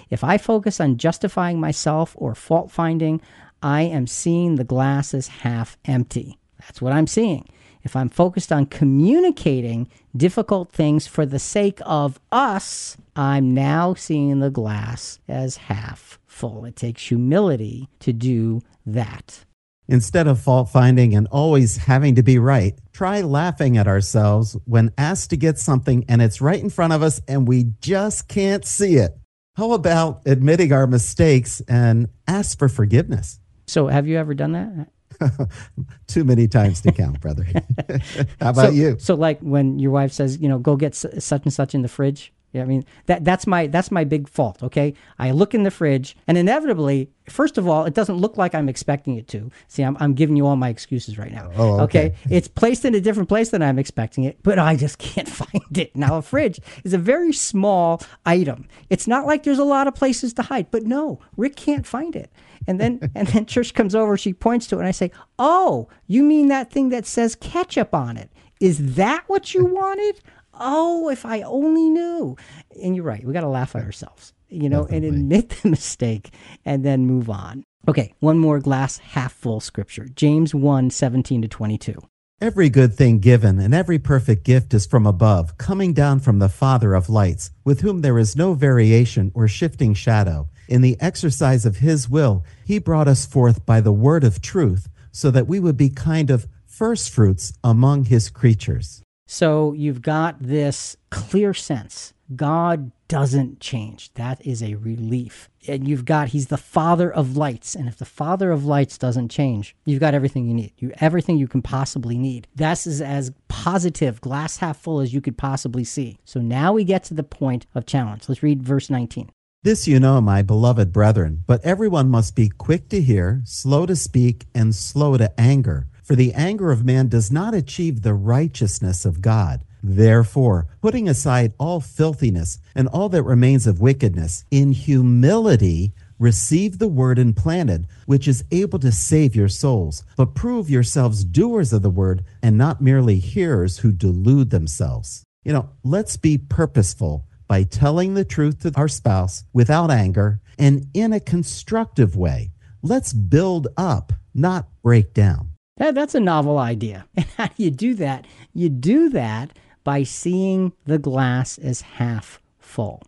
[0.10, 3.22] If I focus on justifying myself or fault finding,
[3.62, 6.38] I am seeing the glass as half empty.
[6.60, 7.48] That's what I'm seeing.
[7.84, 14.40] If I'm focused on communicating difficult things for the sake of us, I'm now seeing
[14.40, 16.18] the glass as half
[16.66, 19.46] It takes humility to do that.
[19.88, 24.92] Instead of fault finding and always having to be right, try laughing at ourselves when
[24.98, 28.66] asked to get something and it's right in front of us and we just can't
[28.66, 29.18] see it.
[29.56, 33.40] How about admitting our mistakes and ask for forgiveness?
[33.68, 35.50] So, have you ever done that?
[36.08, 37.46] Too many times to count, brother.
[38.42, 38.98] How about so, you?
[39.00, 41.88] So, like when your wife says, you know, go get such and such in the
[41.88, 44.62] fridge, yeah, I mean that that's my that's my big fault.
[44.62, 48.54] Okay, I look in the fridge, and inevitably, first of all, it doesn't look like
[48.54, 49.52] I'm expecting it to.
[49.68, 51.50] See, I'm, I'm giving you all my excuses right now.
[51.56, 52.08] Oh, okay.
[52.08, 52.16] okay.
[52.30, 55.78] It's placed in a different place than I'm expecting it, but I just can't find
[55.78, 55.96] it.
[55.96, 58.68] Now, a fridge is a very small item.
[58.90, 60.70] It's not like there's a lot of places to hide.
[60.70, 62.32] But no, Rick can't find it.
[62.68, 65.88] And then and then Trish comes over, she points to it, and I say, "Oh,
[66.06, 68.30] you mean that thing that says ketchup on it?
[68.60, 70.22] Is that what you wanted?"
[70.60, 72.38] Oh, if I only knew.
[72.82, 73.24] And you're right.
[73.26, 75.08] We got to laugh at ourselves, you know, Definitely.
[75.10, 76.32] and admit the mistake
[76.66, 77.64] and then move on.
[77.88, 82.02] Okay, one more glass half full scripture James 1 17 to 22.
[82.42, 86.50] Every good thing given and every perfect gift is from above, coming down from the
[86.50, 90.50] Father of lights, with whom there is no variation or shifting shadow.
[90.68, 94.90] In the exercise of his will, he brought us forth by the word of truth,
[95.12, 99.02] so that we would be kind of firstfruits among his creatures.
[99.34, 104.14] So you've got this clear sense God doesn't change.
[104.14, 105.50] That is a relief.
[105.68, 107.74] And you've got, he's the father of lights.
[107.74, 110.74] And if the father of lights doesn't change, you've got everything you need.
[110.78, 112.48] You, everything you can possibly need.
[112.54, 116.20] This is as positive, glass half full as you could possibly see.
[116.26, 118.30] So now we get to the point of challenge.
[118.30, 119.32] Let's read verse 19.
[119.64, 123.96] This you know, my beloved brethren, but everyone must be quick to hear, slow to
[123.96, 129.06] speak, and slow to anger for the anger of man does not achieve the righteousness
[129.06, 129.64] of God.
[129.82, 136.88] Therefore, putting aside all filthiness and all that remains of wickedness, in humility receive the
[136.88, 140.06] word implanted, which is able to save your souls.
[140.16, 145.24] But prove yourselves doers of the word and not merely hearers who delude themselves.
[145.44, 150.88] You know, let's be purposeful by telling the truth to our spouse without anger and
[150.94, 152.52] in a constructive way.
[152.82, 155.53] Let's build up, not break down.
[155.78, 157.06] That, that's a novel idea.
[157.16, 158.26] And how do you do that?
[158.54, 163.02] You do that by seeing the glass as half full.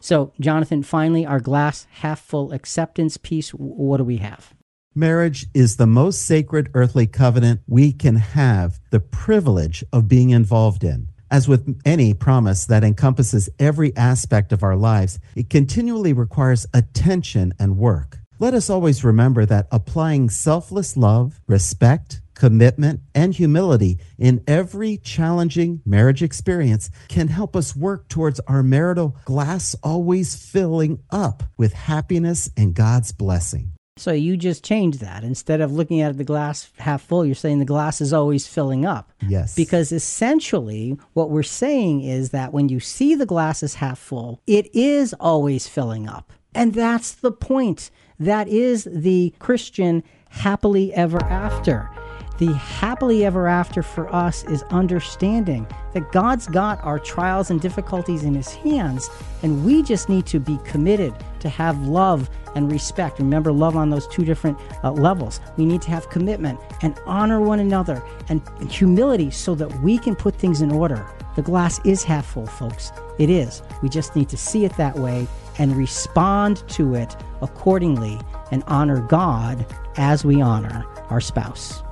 [0.00, 4.54] So, Jonathan, finally, our glass half full acceptance piece, what do we have?
[4.94, 10.84] Marriage is the most sacred earthly covenant we can have the privilege of being involved
[10.84, 11.08] in.
[11.30, 17.54] As with any promise that encompasses every aspect of our lives, it continually requires attention
[17.58, 18.18] and work.
[18.42, 25.80] Let us always remember that applying selfless love, respect, commitment, and humility in every challenging
[25.86, 32.50] marriage experience can help us work towards our marital glass always filling up with happiness
[32.56, 33.74] and God's blessing.
[33.96, 35.22] So you just change that.
[35.22, 38.84] Instead of looking at the glass half full, you're saying the glass is always filling
[38.84, 39.12] up.
[39.24, 39.54] Yes.
[39.54, 44.40] Because essentially, what we're saying is that when you see the glass as half full,
[44.48, 46.32] it is always filling up.
[46.54, 47.90] And that's the point.
[48.18, 51.90] That is the Christian happily ever after.
[52.38, 58.24] The happily ever after for us is understanding that God's got our trials and difficulties
[58.24, 59.08] in His hands,
[59.42, 63.18] and we just need to be committed to have love and respect.
[63.18, 65.40] Remember, love on those two different uh, levels.
[65.56, 69.98] We need to have commitment and honor one another and, and humility so that we
[69.98, 71.06] can put things in order.
[71.36, 72.92] The glass is half full, folks.
[73.18, 73.62] It is.
[73.82, 78.18] We just need to see it that way and respond to it accordingly
[78.50, 79.64] and honor God
[79.96, 81.82] as we honor our spouse.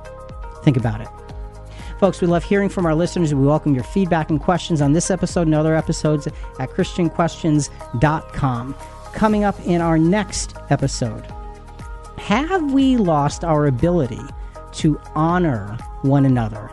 [0.63, 1.07] Think about it.
[1.99, 3.31] Folks, we love hearing from our listeners.
[3.33, 6.25] We welcome your feedback and questions on this episode and other episodes
[6.59, 8.75] at ChristianQuestions.com.
[9.13, 11.27] Coming up in our next episode,
[12.17, 14.21] have we lost our ability
[14.73, 16.71] to honor one another?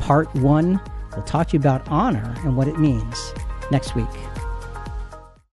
[0.00, 0.80] Part one,
[1.12, 3.32] we'll talk to you about honor and what it means
[3.70, 4.08] next week.